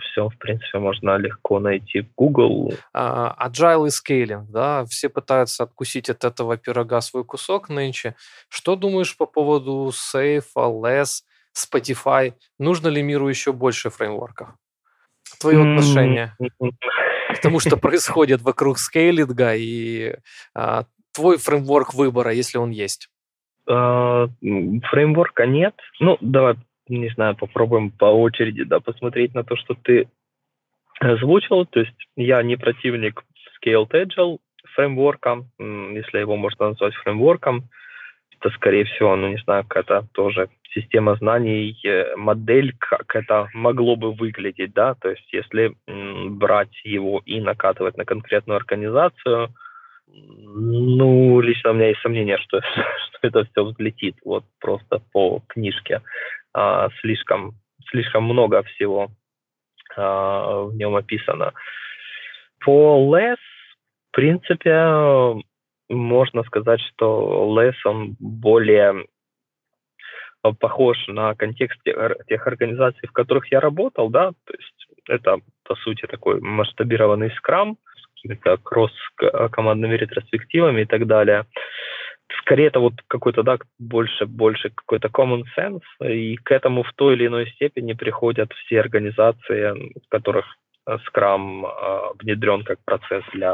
все, 0.00 0.28
в 0.28 0.38
принципе, 0.38 0.78
можно 0.78 1.16
легко 1.16 1.58
найти 1.58 2.02
в 2.02 2.14
Google. 2.16 2.72
Uh, 2.94 3.34
agile 3.38 3.88
и 3.88 3.90
скейлинг, 3.90 4.50
да, 4.50 4.84
все 4.84 5.08
пытаются 5.08 5.64
откусить 5.64 6.08
от 6.08 6.24
этого 6.24 6.56
пирога 6.56 7.00
свой 7.00 7.24
кусок 7.24 7.68
нынче. 7.68 8.14
Что 8.48 8.76
думаешь 8.76 9.16
по 9.16 9.26
поводу 9.26 9.90
Safe, 9.90 10.44
Less, 10.54 11.22
Spotify? 11.56 12.34
Нужно 12.58 12.88
ли 12.88 13.02
миру 13.02 13.28
еще 13.28 13.52
больше 13.52 13.90
фреймворков? 13.90 14.50
Твое 15.40 15.58
отношение 15.58 16.36
к 17.34 17.40
тому, 17.40 17.58
что 17.58 17.76
происходит 17.76 18.42
вокруг 18.42 18.78
скейлинга 18.78 19.54
и 19.56 20.14
uh, 20.56 20.86
твой 21.12 21.36
фреймворк 21.36 21.94
выбора, 21.94 22.32
если 22.32 22.58
он 22.58 22.70
есть? 22.70 23.08
Uh, 23.68 24.28
фреймворка 24.90 25.46
нет. 25.46 25.74
Ну, 25.98 26.16
давай 26.20 26.56
не 26.88 27.08
знаю, 27.10 27.36
попробуем 27.36 27.90
по 27.90 28.06
очереди, 28.06 28.64
да, 28.64 28.80
посмотреть 28.80 29.34
на 29.34 29.44
то, 29.44 29.56
что 29.56 29.74
ты 29.74 30.08
озвучил. 31.00 31.64
То 31.66 31.80
есть 31.80 32.08
я 32.16 32.42
не 32.42 32.56
противник 32.56 33.24
Scaled 33.62 33.90
Agile 33.90 34.38
фреймворка, 34.74 35.44
если 35.58 36.18
его 36.18 36.36
можно 36.36 36.70
назвать 36.70 36.94
фреймворком. 36.94 37.68
Это, 38.38 38.54
скорее 38.54 38.84
всего, 38.84 39.16
ну, 39.16 39.28
не 39.28 39.38
знаю, 39.38 39.64
какая-то 39.64 40.06
тоже 40.12 40.48
система 40.74 41.14
знаний, 41.16 41.78
э, 41.84 42.16
модель, 42.16 42.74
как 42.78 43.14
это 43.14 43.48
могло 43.54 43.96
бы 43.96 44.12
выглядеть, 44.12 44.72
да, 44.74 44.94
то 44.94 45.10
есть 45.10 45.32
если 45.32 45.74
брать 45.86 46.74
его 46.84 47.22
и 47.24 47.40
накатывать 47.40 47.96
на 47.96 48.04
конкретную 48.04 48.56
организацию, 48.56 49.54
ну, 50.56 51.40
лично 51.40 51.70
у 51.70 51.74
меня 51.74 51.88
есть 51.88 52.00
сомнение, 52.00 52.38
что, 52.38 52.60
что 53.08 53.18
это 53.22 53.44
все 53.44 53.64
взлетит 53.64 54.16
вот 54.24 54.44
просто 54.60 55.00
по 55.12 55.42
книжке. 55.48 56.02
А, 56.52 56.88
слишком, 57.00 57.54
слишком 57.90 58.24
много 58.24 58.62
всего 58.62 59.10
а, 59.96 60.62
в 60.62 60.74
нем 60.76 60.94
описано. 60.94 61.52
По 62.64 62.98
LESS, 63.12 63.36
в 63.36 64.12
принципе, 64.12 65.42
можно 65.88 66.44
сказать, 66.44 66.80
что 66.80 67.52
LESS, 67.58 67.74
он 67.84 68.16
более 68.20 69.06
похож 70.60 70.96
на 71.08 71.34
контекст 71.34 71.80
тех 71.82 72.46
организаций, 72.46 73.08
в 73.08 73.12
которых 73.12 73.50
я 73.50 73.60
работал, 73.60 74.10
да, 74.10 74.32
то 74.44 74.52
есть 74.52 74.88
это, 75.08 75.38
по 75.64 75.74
сути, 75.76 76.06
такой 76.06 76.40
масштабированный 76.40 77.30
скрам 77.36 77.78
какими-то 78.24 78.56
кросс-командными 78.62 79.94
ретроспективами 79.94 80.82
и 80.82 80.86
так 80.86 81.06
далее. 81.06 81.44
Скорее 82.40 82.68
это 82.68 82.80
вот 82.80 82.94
какой-то, 83.06 83.42
да, 83.42 83.58
больше, 83.78 84.26
больше 84.26 84.70
какой-то 84.70 85.08
common 85.08 85.44
sense, 85.56 85.82
и 86.00 86.36
к 86.36 86.50
этому 86.50 86.82
в 86.82 86.92
той 86.94 87.14
или 87.14 87.26
иной 87.26 87.50
степени 87.50 87.92
приходят 87.92 88.52
все 88.52 88.80
организации, 88.80 89.92
в 90.04 90.08
которых 90.08 90.46
э, 90.86 90.96
Scrum 91.06 91.66
э, 91.66 91.98
внедрен 92.20 92.64
как 92.64 92.78
процесс 92.84 93.24
для, 93.34 93.52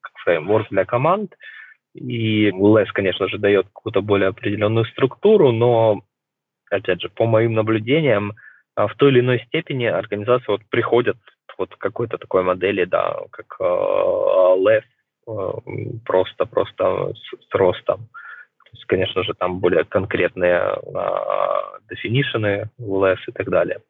как 0.00 0.12
фреймворк 0.24 0.68
для 0.70 0.84
команд, 0.84 1.34
и 1.94 2.50
LESS, 2.50 2.88
конечно 2.92 3.28
же, 3.28 3.38
дает 3.38 3.66
какую-то 3.66 4.02
более 4.02 4.28
определенную 4.28 4.84
структуру, 4.86 5.52
но, 5.52 6.02
опять 6.70 7.00
же, 7.00 7.08
по 7.08 7.24
моим 7.24 7.54
наблюдениям, 7.54 8.32
э, 8.76 8.86
в 8.86 8.94
той 8.96 9.12
или 9.12 9.20
иной 9.20 9.44
степени 9.46 9.86
организации 9.86 10.48
вот 10.48 10.62
приходят 10.70 11.16
вот 11.58 11.74
какой-то 11.76 12.18
такой 12.18 12.42
модели, 12.42 12.84
да, 12.84 13.18
как 13.30 13.56
э, 13.60 13.64
LESS, 13.64 14.84
просто, 16.04 16.46
просто 16.46 17.12
с, 17.14 17.54
ростом. 17.54 18.08
То 18.64 18.70
есть, 18.72 18.84
конечно 18.86 19.22
же, 19.24 19.34
там 19.34 19.60
более 19.60 19.84
конкретные 19.84 20.56
а, 20.56 21.78
definition, 21.90 22.68
LS 22.80 23.18
и 23.26 23.32
так 23.32 23.48
далее. 23.48 23.80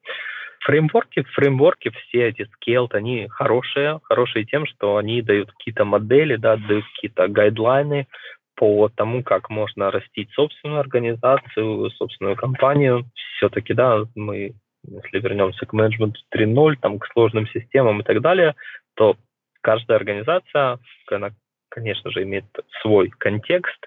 Фреймворки, 0.64 1.22
фреймворки, 1.34 1.90
все 1.90 2.28
эти 2.28 2.46
scaled, 2.56 2.92
они 2.92 3.28
хорошие, 3.28 4.00
хорошие 4.02 4.44
тем, 4.44 4.66
что 4.66 4.96
они 4.96 5.22
дают 5.22 5.50
какие-то 5.52 5.84
модели, 5.84 6.36
да, 6.36 6.56
дают 6.56 6.84
какие-то 6.94 7.28
гайдлайны 7.28 8.06
по 8.54 8.88
тому, 8.88 9.22
как 9.22 9.50
можно 9.50 9.90
растить 9.90 10.30
собственную 10.32 10.80
организацию, 10.80 11.90
собственную 11.90 12.36
компанию. 12.36 13.04
Все-таки, 13.36 13.72
да, 13.72 14.02
мы, 14.16 14.54
если 14.90 15.20
вернемся 15.20 15.66
к 15.66 15.72
менеджменту 15.72 16.20
3.0, 16.34 16.76
там, 16.80 16.98
к 16.98 17.06
сложным 17.12 17.46
системам 17.48 18.00
и 18.00 18.04
так 18.04 18.20
далее, 18.20 18.54
то 18.94 19.16
каждая 19.60 19.98
организация, 19.98 20.78
она, 21.10 21.30
конечно 21.68 22.10
же, 22.10 22.22
имеет 22.22 22.46
свой 22.82 23.10
контекст, 23.10 23.86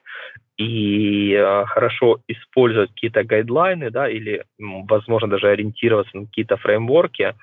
и 0.58 1.34
э, 1.34 1.66
хорошо 1.66 2.20
использовать 2.28 2.92
какие-то 2.92 3.24
гайдлайны, 3.24 3.90
да, 3.90 4.08
или, 4.10 4.46
возможно, 4.60 5.30
даже 5.30 5.50
ориентироваться 5.50 6.16
на 6.16 6.26
какие-то 6.28 6.58
фреймворки, 6.58 7.34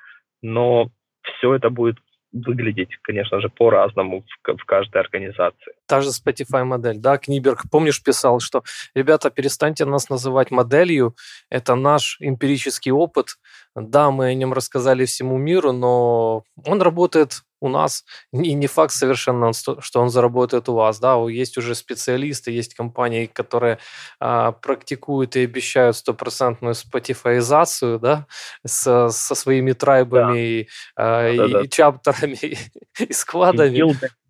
но 0.42 0.90
все 1.22 1.54
это 1.54 1.70
будет 1.70 1.96
выглядеть, 2.32 2.96
конечно 3.02 3.40
же, 3.40 3.48
по-разному 3.48 4.22
в, 4.22 4.56
в 4.56 4.64
каждой 4.64 5.00
организации. 5.00 5.72
Та 5.88 6.02
же 6.02 6.10
Spotify 6.10 6.64
модель, 6.64 6.98
да, 6.98 7.16
Книберг, 7.16 7.62
помнишь, 7.70 8.02
писал, 8.02 8.40
что, 8.40 8.62
ребята, 8.94 9.30
перестаньте 9.30 9.86
нас 9.86 10.10
называть 10.10 10.50
моделью, 10.50 11.16
это 11.48 11.74
наш 11.76 12.18
эмпирический 12.20 12.92
опыт, 12.92 13.38
да, 13.74 14.10
мы 14.10 14.26
о 14.26 14.34
нем 14.34 14.52
рассказали 14.52 15.06
всему 15.06 15.38
миру, 15.38 15.72
но 15.72 16.44
он 16.66 16.82
работает 16.82 17.42
у 17.60 17.68
нас, 17.68 18.04
и 18.32 18.52
не 18.52 18.66
факт 18.66 18.92
совершенно, 18.92 19.52
что 19.52 20.00
он 20.00 20.10
заработает 20.10 20.68
у 20.68 20.74
вас, 20.74 21.00
да, 21.00 21.16
есть 21.28 21.58
уже 21.58 21.74
специалисты, 21.74 22.50
есть 22.50 22.74
компании, 22.74 23.26
которые 23.26 23.78
а, 24.20 24.52
практикуют 24.52 25.36
и 25.36 25.44
обещают 25.44 25.96
стопроцентную 25.96 26.74
спотифаизацию, 26.74 27.98
да, 27.98 28.26
со, 28.64 29.08
со 29.08 29.34
своими 29.34 29.72
трайбами 29.72 30.32
да. 30.32 30.38
и, 30.38 30.66
а, 30.96 31.36
да, 31.36 31.44
и, 31.46 31.52
да. 31.52 31.60
и 31.62 31.68
чаптерами, 31.68 32.58
и 32.98 33.12
складами. 33.12 33.78
И 33.78 33.82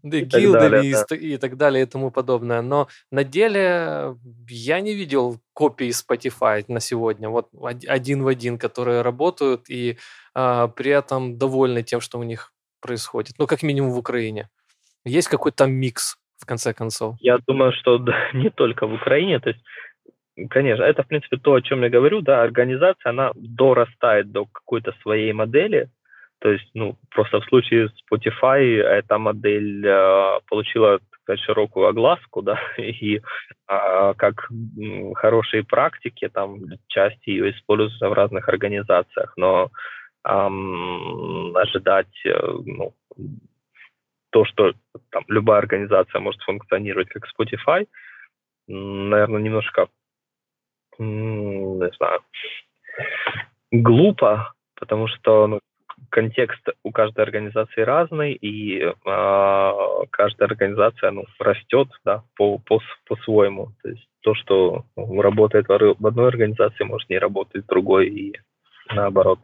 и 0.03 0.21
гилдами 0.21 0.71
далее, 0.71 0.91
и, 0.91 0.95
да. 1.09 1.17
и 1.17 1.37
так 1.37 1.57
далее 1.57 1.83
и 1.83 1.87
тому 1.87 2.11
подобное. 2.11 2.63
Но 2.63 2.89
на 3.11 3.25
деле 3.25 4.17
я 4.49 4.81
не 4.81 4.95
видел 4.95 5.39
копий 5.53 5.91
Spotify 5.91 6.65
на 6.69 6.81
сегодня, 6.81 7.29
вот 7.29 7.49
один 7.89 8.23
в 8.23 8.29
один, 8.29 8.59
которые 8.59 9.03
работают 9.03 9.71
и 9.71 9.99
а, 10.35 10.69
при 10.69 10.91
этом 10.91 11.39
довольны 11.39 11.83
тем, 11.83 12.01
что 12.01 12.19
у 12.19 12.23
них 12.23 12.53
происходит? 12.81 13.35
Ну, 13.39 13.47
как 13.47 13.63
минимум 13.63 13.91
в 13.91 13.99
Украине. 13.99 14.49
Есть 15.05 15.29
какой-то 15.29 15.67
микс, 15.67 16.17
в 16.39 16.47
конце 16.47 16.73
концов? 16.73 17.17
Я 17.21 17.39
думаю, 17.47 17.73
что 17.73 17.99
да, 17.99 18.15
не 18.33 18.51
только 18.51 18.87
в 18.87 18.95
Украине. 18.95 19.41
То 19.41 19.51
есть, 19.51 19.61
конечно, 20.51 20.83
это, 20.83 21.03
в 21.03 21.09
принципе, 21.09 21.37
то, 21.37 21.55
о 21.55 21.63
чем 21.63 21.83
я 21.83 21.91
говорю. 21.91 22.21
Да, 22.21 22.43
организация, 22.43 23.11
она 23.11 23.33
дорастает 23.35 24.31
до 24.31 24.47
какой-то 24.47 24.93
своей 25.03 25.33
модели. 25.33 25.91
То 26.40 26.51
есть, 26.53 26.70
ну, 26.74 26.96
просто 27.11 27.40
в 27.40 27.44
случае 27.46 27.90
Spotify 28.11 28.81
эта 28.81 29.18
модель 29.18 29.85
э, 29.85 30.40
получила 30.48 31.01
сказать, 31.22 31.40
широкую 31.40 31.88
огласку, 31.88 32.42
да, 32.42 32.59
и 32.79 33.16
э, 33.16 33.20
как 34.16 34.48
хорошие 35.16 35.64
практики, 35.64 36.29
там, 36.29 36.61
часть 36.87 37.27
ее 37.27 37.51
используются 37.51 38.09
в 38.09 38.12
разных 38.12 38.48
организациях, 38.48 39.33
но 39.37 39.70
эм, 40.24 41.57
ожидать 41.57 42.24
э, 42.24 42.38
ну, 42.64 42.94
то, 44.31 44.44
что 44.44 44.72
там, 45.11 45.24
любая 45.29 45.59
организация 45.59 46.20
может 46.20 46.40
функционировать 46.42 47.09
как 47.09 47.24
Spotify, 47.24 47.87
наверное, 48.68 49.40
немножко, 49.40 49.88
не 50.98 51.90
знаю, 51.96 52.20
глупо, 53.70 54.53
потому 54.77 55.09
что 55.09 55.46
ну, 55.46 55.61
контекст 56.11 56.61
у 56.83 56.91
каждой 56.91 57.25
организации 57.25 57.83
разный, 57.83 58.33
и 58.33 58.81
э, 58.81 58.93
каждая 60.11 60.49
организация 60.49 61.11
ну, 61.11 61.25
растет 61.39 61.89
да, 62.05 62.25
по, 62.37 62.59
по, 62.59 62.81
по-своему. 63.07 63.73
То 63.83 63.91
есть 63.91 64.09
то, 64.21 64.35
что 64.35 64.85
работает 64.97 65.69
в 65.69 66.07
одной 66.07 66.29
организации, 66.29 66.85
может 66.85 67.09
не 67.09 67.19
работать 67.19 67.65
в 67.65 67.69
другой, 67.69 68.09
и 68.09 68.35
наоборот. 68.91 69.41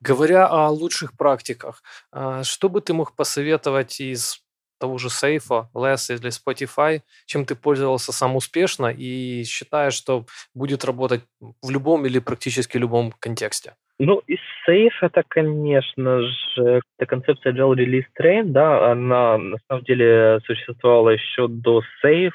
Говоря 0.00 0.48
о 0.48 0.68
лучших 0.70 1.16
практиках, 1.16 1.82
а, 2.10 2.42
что 2.42 2.68
бы 2.68 2.80
ты 2.80 2.92
мог 2.92 3.14
посоветовать 3.14 4.00
из 4.00 4.42
того 4.78 4.98
же 4.98 5.10
Сейфа, 5.10 5.70
Less 5.74 6.12
или 6.12 6.28
Spotify, 6.30 7.02
чем 7.26 7.44
ты 7.44 7.54
пользовался 7.54 8.10
сам 8.10 8.34
успешно 8.34 8.86
и 8.86 9.44
считаешь, 9.44 9.94
что 9.94 10.26
будет 10.54 10.84
работать 10.84 11.22
в 11.40 11.70
любом 11.70 12.04
или 12.04 12.18
практически 12.18 12.78
любом 12.78 13.12
контексте? 13.12 13.76
Ну, 14.04 14.20
из 14.26 14.40
Safe 14.66 14.98
это, 15.00 15.22
конечно 15.28 16.22
же, 16.22 16.80
эта 16.98 17.06
концепция 17.06 17.52
Agile 17.52 17.76
Release 17.76 18.06
Train, 18.20 18.46
да, 18.46 18.90
она 18.90 19.38
на 19.38 19.58
самом 19.68 19.84
деле 19.84 20.40
существовала 20.44 21.10
еще 21.10 21.46
до 21.46 21.82
Safe. 22.04 22.32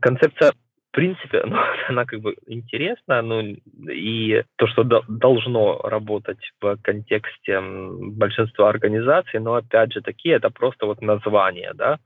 Концепция 0.00 0.50
в 0.50 0.90
принципе, 0.90 1.42
ну, 1.46 1.56
она 1.88 2.04
как 2.04 2.20
бы 2.22 2.34
интересна, 2.48 3.22
ну, 3.22 3.40
и 3.88 4.42
то, 4.56 4.66
что 4.66 4.82
до, 4.82 5.04
должно 5.06 5.80
работать 5.80 6.40
в 6.60 6.76
контексте 6.82 7.60
большинства 7.60 8.68
организаций, 8.68 9.38
но 9.38 9.54
опять 9.54 9.92
же 9.92 10.00
такие, 10.00 10.34
это 10.34 10.50
просто 10.50 10.86
вот 10.86 11.00
название, 11.00 11.70
да, 11.74 12.00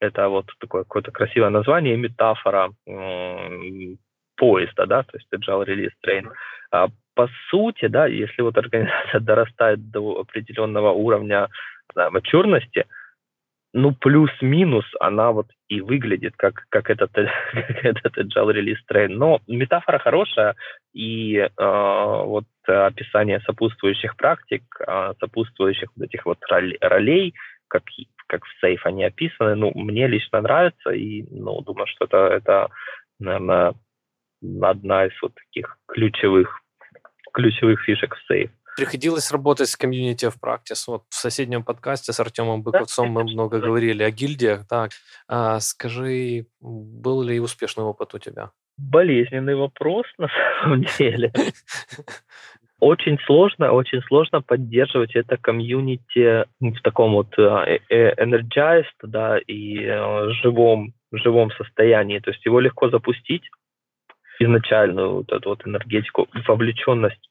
это 0.00 0.28
вот 0.28 0.46
такое 0.58 0.82
какое-то 0.82 1.12
красивое 1.12 1.50
название, 1.50 1.96
метафора 1.96 2.70
м- 2.88 3.98
поезда, 4.38 4.86
да, 4.86 5.02
то 5.02 5.18
есть 5.18 5.28
agile 5.34 5.66
release 5.66 5.92
train. 6.06 6.26
А 6.70 6.88
по 7.14 7.28
сути, 7.50 7.88
да, 7.88 8.06
если 8.06 8.42
вот 8.42 8.56
организация 8.56 9.20
дорастает 9.20 9.90
до 9.90 10.20
определенного 10.20 10.92
уровня 10.92 11.48
знаю, 11.92 12.12
мачурности, 12.12 12.86
ну, 13.74 13.92
плюс-минус 13.92 14.84
она 15.00 15.30
вот 15.32 15.48
и 15.68 15.80
выглядит 15.80 16.34
как, 16.36 16.64
как 16.70 16.90
этот, 16.90 17.12
как 17.12 17.84
этот 17.84 18.18
agile 18.18 18.54
release 18.54 18.80
train. 18.90 19.08
Но 19.08 19.40
метафора 19.46 19.98
хорошая, 19.98 20.54
и 20.94 21.36
э, 21.36 21.48
вот 21.58 22.46
описание 22.66 23.40
сопутствующих 23.40 24.16
практик, 24.16 24.62
э, 24.86 25.12
сопутствующих 25.20 25.90
вот 25.96 26.06
этих 26.06 26.24
вот 26.24 26.38
ролей, 26.80 27.34
как, 27.68 27.82
как 28.26 28.42
в 28.44 28.64
Safe 28.64 28.80
они 28.84 29.04
описаны, 29.04 29.54
ну, 29.54 29.72
мне 29.74 30.06
лично 30.06 30.40
нравится, 30.40 30.90
и, 30.90 31.24
ну, 31.30 31.60
думаю, 31.60 31.86
что 31.86 32.06
это, 32.06 32.28
это 32.28 32.68
наверное, 33.20 33.74
одна 34.62 35.06
из 35.06 35.12
вот 35.22 35.32
таких 35.34 35.78
ключевых, 35.86 36.60
ключевых 37.32 37.80
фишек 37.82 38.14
в 38.14 38.32
Safe. 38.32 38.50
Приходилось 38.76 39.32
работать 39.32 39.68
с 39.68 39.76
комьюнити 39.76 40.30
в 40.30 40.36
practice. 40.40 40.84
Вот 40.86 41.02
в 41.08 41.14
соседнем 41.14 41.64
подкасте 41.64 42.12
с 42.12 42.20
Артемом 42.20 42.62
Быковцом 42.62 43.10
мы 43.10 43.24
много 43.24 43.58
говорили 43.58 44.04
о 44.04 44.10
гильдиях. 44.12 44.68
Так, 44.68 44.92
а, 45.26 45.58
скажи, 45.58 46.46
был 46.60 47.22
ли 47.22 47.40
успешный 47.40 47.82
опыт 47.82 48.14
у 48.14 48.18
тебя? 48.18 48.52
Болезненный 48.76 49.56
вопрос, 49.56 50.06
на 50.16 50.28
самом 50.62 50.84
деле. 50.96 51.32
Очень 52.80 53.18
сложно, 53.26 53.72
очень 53.72 54.00
сложно 54.02 54.40
поддерживать 54.40 55.16
это 55.16 55.36
комьюнити 55.36 56.44
в 56.60 56.80
таком 56.84 57.14
вот 57.14 57.36
э, 57.36 57.80
э, 57.90 58.14
energized, 58.14 58.84
да, 59.02 59.38
и 59.38 59.80
э, 59.80 60.30
живом, 60.42 60.92
живом 61.10 61.50
состоянии. 61.50 62.20
То 62.20 62.30
есть 62.30 62.46
его 62.46 62.60
легко 62.60 62.88
запустить, 62.88 63.42
изначальную 64.38 65.16
вот 65.16 65.32
эту 65.32 65.50
вот 65.50 65.66
энергетику, 65.66 66.28
вовлеченность 66.46 67.28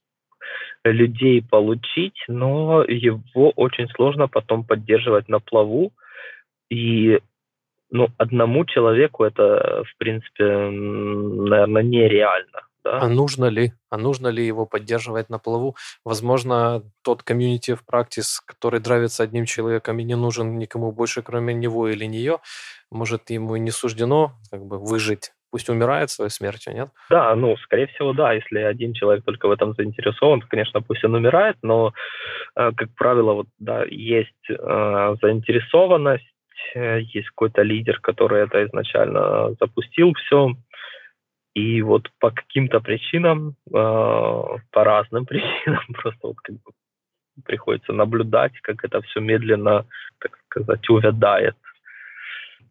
людей 0.84 1.42
получить, 1.42 2.24
но 2.28 2.84
его 2.84 3.52
очень 3.56 3.90
сложно 3.90 4.28
потом 4.28 4.64
поддерживать 4.64 5.30
на 5.30 5.40
плаву. 5.40 5.92
И 6.70 7.20
ну, 7.90 8.10
одному 8.18 8.66
человеку 8.66 9.24
это, 9.24 9.84
в 9.86 9.98
принципе, 9.98 10.44
наверное, 10.44 11.84
нереально. 11.84 12.62
Да? 12.84 13.00
А 13.02 13.08
нужно 13.08 13.46
ли? 13.46 13.74
А 13.90 13.98
нужно 13.98 14.28
ли 14.28 14.46
его 14.46 14.66
поддерживать 14.66 15.30
на 15.30 15.40
плаву? 15.40 15.76
Возможно, 16.06 16.84
тот 17.02 17.24
комьюнити 17.24 17.76
в 17.76 17.86
практис, 17.86 18.42
который 18.46 18.80
нравится 18.80 19.24
одним 19.24 19.46
человеком 19.46 20.00
и 20.00 20.04
не 20.04 20.16
нужен 20.16 20.58
никому 20.58 20.92
больше, 20.92 21.22
кроме 21.22 21.54
него 21.54 21.90
или 21.90 22.06
нее, 22.06 22.40
может, 22.92 23.30
ему 23.30 23.56
и 23.56 23.60
не 23.60 23.72
суждено 23.72 24.34
как 24.52 24.66
бы 24.66 24.80
выжить 24.80 25.32
пусть 25.58 25.70
умирает 25.70 26.12
своей 26.12 26.30
смертью, 26.30 26.74
нет? 26.76 26.90
Да, 27.10 27.36
ну, 27.36 27.58
скорее 27.58 27.88
всего, 27.88 28.14
да. 28.14 28.34
Если 28.34 28.60
один 28.60 28.94
человек 28.94 29.26
только 29.26 29.48
в 29.48 29.52
этом 29.52 29.74
заинтересован, 29.74 30.42
то, 30.42 30.48
конечно, 30.48 30.82
пусть 30.82 31.04
он 31.04 31.16
умирает, 31.16 31.58
но, 31.64 31.94
э, 32.56 32.72
как 32.78 32.90
правило, 32.96 33.34
вот, 33.34 33.48
да, 33.58 33.84
есть 33.90 34.50
э, 34.50 35.16
заинтересованность, 35.20 36.32
э, 36.76 37.00
есть 37.02 37.30
какой-то 37.30 37.64
лидер, 37.64 38.00
который 38.00 38.44
это 38.44 38.64
изначально 38.66 39.56
запустил 39.60 40.14
все, 40.14 40.52
и 41.56 41.82
вот 41.82 42.08
по 42.20 42.30
каким-то 42.30 42.80
причинам, 42.80 43.56
э, 43.74 43.74
по 43.74 44.84
разным 44.84 45.26
причинам, 45.30 45.86
просто 45.94 46.28
вот 46.28 46.38
как 46.44 46.56
бы 46.56 46.72
приходится 47.46 47.94
наблюдать, 47.94 48.54
как 48.62 48.86
это 48.86 49.02
все 49.02 49.22
медленно, 49.22 49.88
так 50.20 50.38
сказать, 50.46 50.88
увядает. 50.90 51.56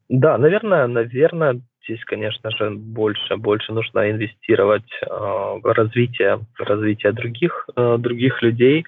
Да, 0.09 0.39
наверное, 0.39 0.87
наверное, 0.87 1.61
здесь, 1.85 2.05
конечно 2.05 2.51
же, 2.51 2.71
больше, 2.71 3.37
больше 3.37 3.73
нужно 3.73 4.11
инвестировать 4.11 4.89
э, 5.03 5.07
в 5.09 5.63
развитие, 5.75 6.41
в 6.57 6.61
развитие 6.63 7.13
других, 7.13 7.69
э, 7.77 7.97
других 7.99 8.41
людей, 8.43 8.85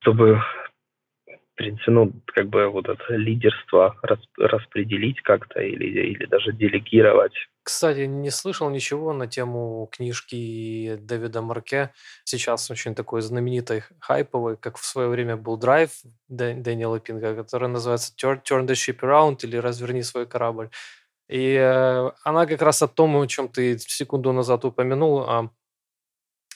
чтобы, 0.00 0.36
в 0.36 1.56
принципе, 1.56 1.90
ну, 1.92 2.12
как 2.26 2.48
бы 2.48 2.68
вот 2.68 2.88
это 2.88 3.16
лидерство 3.16 3.96
рас, 4.02 4.20
распределить 4.38 5.20
как-то 5.22 5.60
или, 5.60 5.86
или 5.86 6.26
даже 6.26 6.52
делегировать. 6.52 7.34
Кстати, 7.64 8.00
не 8.00 8.30
слышал 8.30 8.68
ничего 8.68 9.14
на 9.14 9.26
тему 9.26 9.88
книжки 9.90 10.96
Дэвида 11.00 11.40
Марке. 11.40 11.94
Сейчас 12.24 12.70
очень 12.70 12.94
такой 12.94 13.22
знаменитой, 13.22 13.84
хайповой, 14.00 14.58
как 14.58 14.76
в 14.76 14.84
свое 14.84 15.08
время 15.08 15.38
был 15.38 15.56
драйв 15.56 15.90
Дэниела 16.28 17.00
Пинга, 17.00 17.34
который 17.34 17.70
называется 17.70 18.12
Turn 18.20 18.66
the 18.66 18.74
Ship 18.74 18.98
Around 19.00 19.38
или 19.44 19.56
Разверни 19.56 20.02
свой 20.02 20.26
корабль. 20.26 20.68
И 21.26 21.54
э, 21.54 22.10
она 22.22 22.44
как 22.44 22.60
раз 22.60 22.82
о 22.82 22.88
том, 22.88 23.16
о 23.16 23.26
чем 23.26 23.48
ты 23.48 23.78
секунду 23.78 24.32
назад 24.32 24.66
упомянул, 24.66 25.20
о, 25.20 25.50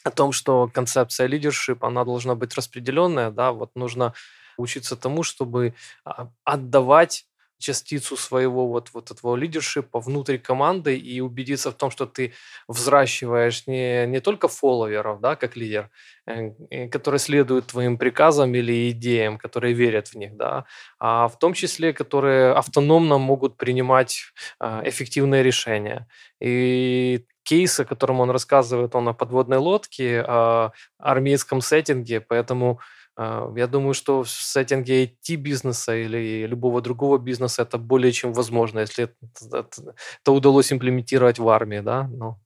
о 0.05 0.11
том, 0.11 0.33
что 0.33 0.68
концепция 0.68 1.27
лидершип, 1.27 1.85
она 1.85 2.05
должна 2.05 2.35
быть 2.35 2.55
распределенная, 2.55 3.31
да, 3.31 3.53
вот 3.53 3.71
нужно 3.75 4.12
учиться 4.59 4.94
тому, 4.94 5.23
чтобы 5.23 5.75
а, 6.05 6.29
отдавать 6.44 7.28
частицу 7.59 8.16
своего 8.16 8.68
вот, 8.68 8.90
вот 8.94 9.11
этого 9.11 9.37
лидершипа 9.37 10.01
внутри 10.01 10.38
команды 10.38 10.97
и 10.97 11.21
убедиться 11.21 11.71
в 11.71 11.75
том, 11.75 11.90
что 11.90 12.07
ты 12.07 12.33
взращиваешь 12.68 13.66
не, 13.66 14.07
не 14.07 14.21
только 14.21 14.49
фолловеров, 14.49 15.21
да, 15.21 15.37
как 15.37 15.57
лидер, 15.57 15.90
э, 16.27 16.88
которые 16.88 17.18
следуют 17.18 17.66
твоим 17.66 17.99
приказам 17.99 18.55
или 18.55 18.90
идеям, 18.90 19.38
которые 19.38 19.75
верят 19.75 20.09
в 20.09 20.14
них, 20.14 20.37
да, 20.37 20.64
а 20.99 21.29
в 21.29 21.38
том 21.38 21.53
числе, 21.53 21.92
которые 21.92 22.53
автономно 22.53 23.18
могут 23.18 23.57
принимать 23.57 24.23
а, 24.61 24.83
эффективные 24.85 25.42
решения. 25.42 26.07
И 26.40 27.25
кейс, 27.42 27.81
о 27.81 27.85
котором 27.85 28.21
он 28.21 28.31
рассказывает, 28.31 28.94
он 28.94 29.09
о 29.09 29.14
подводной 29.14 29.59
лодке, 29.59 30.21
о 30.21 30.73
армейском 30.99 31.61
сеттинге, 31.61 32.21
поэтому 32.21 32.81
я 33.19 33.67
думаю, 33.67 33.95
что 33.95 34.23
в 34.23 34.29
сеттинге 34.29 35.05
IT-бизнеса 35.05 35.97
или 35.97 36.47
любого 36.47 36.81
другого 36.81 37.19
бизнеса 37.19 37.63
это 37.63 37.77
более 37.77 38.13
чем 38.13 38.33
возможно, 38.33 38.81
если 38.81 39.09
это, 39.53 40.33
удалось 40.33 40.73
имплементировать 40.73 41.39
в 41.39 41.49
армии. 41.49 41.81
Да? 41.81 42.09
Ну, 42.13 42.37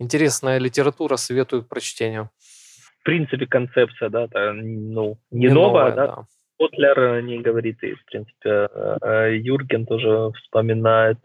интересная 0.00 0.58
литература, 0.58 1.16
советую 1.16 1.62
к 1.62 1.68
прочтению. 1.68 2.30
В 3.00 3.04
принципе, 3.04 3.46
концепция, 3.46 4.08
да, 4.08 4.24
это, 4.24 4.52
ну, 4.52 5.18
не, 5.30 5.46
не 5.46 5.54
новая, 5.54 5.90
новая, 5.90 5.94
да. 5.94 6.06
да. 6.06 6.26
Котлер 6.58 7.22
не 7.22 7.38
говорит, 7.38 7.82
и, 7.82 7.94
в 7.94 8.04
принципе, 8.06 8.50
э, 8.50 8.96
э, 9.02 9.36
Юрген 9.36 9.86
тоже 9.86 10.30
вспоминает 10.42 11.18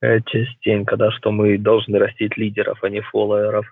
э, 0.00 0.20
частенько, 0.26 0.96
да, 0.96 1.10
что 1.12 1.30
мы 1.30 1.58
должны 1.58 1.98
растить 1.98 2.36
лидеров, 2.36 2.82
а 2.82 2.88
не 2.88 3.00
фолловеров. 3.00 3.66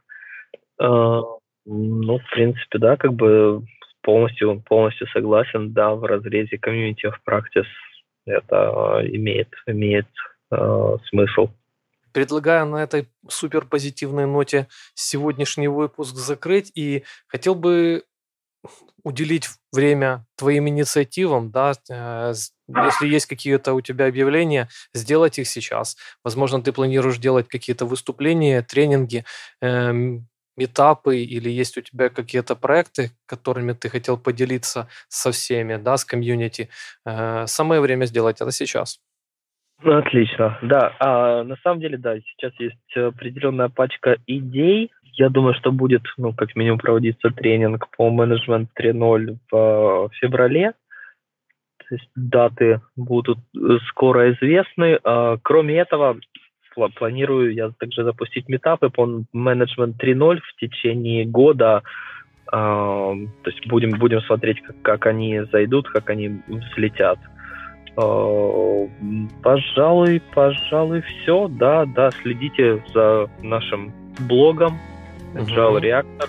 Ну, 0.79 2.19
в 2.19 2.31
принципе, 2.33 2.79
да, 2.79 2.97
как 2.97 3.13
бы 3.13 3.63
полностью, 4.03 4.61
полностью 4.61 5.07
согласен, 5.09 5.73
да, 5.73 5.95
в 5.95 6.05
разрезе 6.05 6.57
community 6.57 7.05
of 7.05 7.15
practice 7.27 7.67
это 8.27 9.01
э, 9.03 9.09
имеет, 9.09 9.49
имеет 9.67 10.07
э, 10.51 10.97
смысл. 11.09 11.51
Предлагаю 12.13 12.67
на 12.67 12.83
этой 12.83 13.09
супер 13.29 13.65
позитивной 13.65 14.27
ноте 14.27 14.67
сегодняшний 14.95 15.69
выпуск 15.69 16.17
закрыть 16.17 16.73
и 16.75 17.05
хотел 17.29 17.55
бы 17.55 18.05
уделить 19.03 19.49
время 19.73 20.27
твоим 20.37 20.69
инициативам, 20.69 21.51
да, 21.51 21.73
э, 21.89 22.33
если 22.69 23.07
есть 23.07 23.27
какие-то 23.27 23.75
у 23.75 23.81
тебя 23.81 24.07
объявления, 24.07 24.69
сделать 24.93 25.39
их 25.39 25.49
сейчас. 25.49 25.97
Возможно, 26.23 26.63
ты 26.63 26.73
планируешь 26.73 27.19
делать 27.19 27.49
какие-то 27.49 27.87
выступления, 27.87 28.63
тренинги, 28.63 29.25
эм, 29.61 30.29
метапы 30.57 31.19
или 31.19 31.49
есть 31.49 31.79
у 31.79 31.81
тебя 31.81 32.09
какие-то 32.09 32.57
проекты, 32.57 33.11
которыми 33.27 33.73
ты 33.73 33.89
хотел 33.89 34.19
поделиться 34.19 34.89
со 35.09 35.31
всеми, 35.31 35.77
да, 35.77 35.97
с 35.97 36.05
комьюнити, 36.05 36.69
э, 37.07 37.47
самое 37.47 37.81
время 37.81 38.07
сделать 38.07 38.41
это 38.41 38.53
сейчас. 38.53 39.01
Ну, 39.83 39.97
отлично, 39.97 40.59
да. 40.63 40.95
А, 40.99 41.43
на 41.43 41.57
самом 41.63 41.81
деле, 41.81 41.97
да, 41.97 42.19
сейчас 42.21 42.53
есть 42.59 42.97
определенная 42.97 43.69
пачка 43.69 44.17
идей. 44.27 44.91
я 45.15 45.29
думаю, 45.31 45.55
что 45.55 45.73
будет, 45.73 46.03
ну, 46.19 46.33
как 46.35 46.55
минимум, 46.55 46.79
проводиться 46.79 47.31
тренинг 47.31 47.89
по 47.97 48.11
менеджмент 48.11 48.71
3.0 48.79 49.39
в 49.51 50.11
феврале. 50.21 50.73
То 51.79 51.95
есть 51.95 52.09
даты 52.15 52.81
будут 52.95 53.39
скоро 53.89 54.33
известны. 54.33 54.99
А, 55.03 55.39
кроме 55.43 55.79
этого, 55.79 56.19
планирую 56.89 57.53
я 57.55 57.71
также 57.79 58.05
запустить 58.05 58.49
метапы 58.49 58.91
по 58.91 59.07
менеджмент 59.33 60.03
3.0 60.03 60.41
в 60.41 60.61
течение 60.61 61.25
года. 61.25 61.83
А, 62.53 63.15
то 63.43 63.51
есть 63.51 63.67
будем, 63.69 63.91
будем 63.99 64.21
смотреть, 64.23 64.61
как, 64.63 64.77
как 64.83 65.07
они 65.07 65.41
зайдут, 65.53 65.89
как 65.89 66.11
они 66.11 66.41
взлетят. 66.49 67.19
А, 67.97 68.89
пожалуй, 69.43 70.23
пожалуй, 70.35 71.03
все. 71.03 71.49
Да, 71.49 71.85
да, 71.85 72.11
следите 72.11 72.83
за 72.95 73.29
нашим 73.43 73.93
блогом 74.29 74.79
Agile 75.35 75.81
Reactor. 75.81 76.29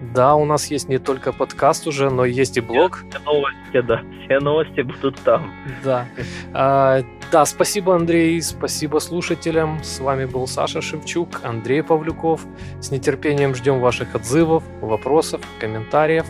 Да, 0.00 0.34
у 0.34 0.44
нас 0.44 0.70
есть 0.70 0.88
не 0.88 0.98
только 0.98 1.32
подкаст 1.32 1.86
уже, 1.86 2.10
но 2.10 2.24
есть 2.24 2.56
и 2.56 2.60
блог. 2.60 3.04
Все 3.10 3.18
новости, 3.20 3.80
да, 3.82 4.02
все 4.24 4.40
новости 4.40 4.80
будут 4.80 5.16
там. 5.20 5.52
Да. 5.84 6.06
А, 6.54 7.02
да, 7.30 7.44
спасибо, 7.44 7.94
Андрей, 7.94 8.40
спасибо 8.40 8.98
слушателям. 8.98 9.82
С 9.84 10.00
вами 10.00 10.24
был 10.24 10.46
Саша 10.46 10.80
Шевчук, 10.80 11.40
Андрей 11.42 11.82
Павлюков. 11.82 12.46
С 12.80 12.90
нетерпением 12.90 13.54
ждем 13.54 13.80
ваших 13.80 14.14
отзывов, 14.14 14.64
вопросов, 14.80 15.42
комментариев. 15.60 16.26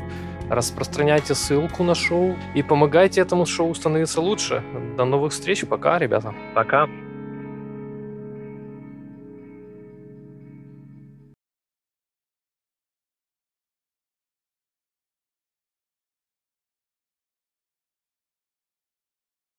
Распространяйте 0.50 1.36
ссылку 1.36 1.84
на 1.84 1.94
шоу 1.94 2.34
и 2.56 2.62
помогайте 2.64 3.20
этому 3.20 3.46
шоу 3.46 3.72
становиться 3.74 4.20
лучше. 4.20 4.64
До 4.96 5.04
новых 5.04 5.32
встреч. 5.32 5.64
Пока, 5.64 5.98
ребята. 5.98 6.34
Пока. 6.54 6.88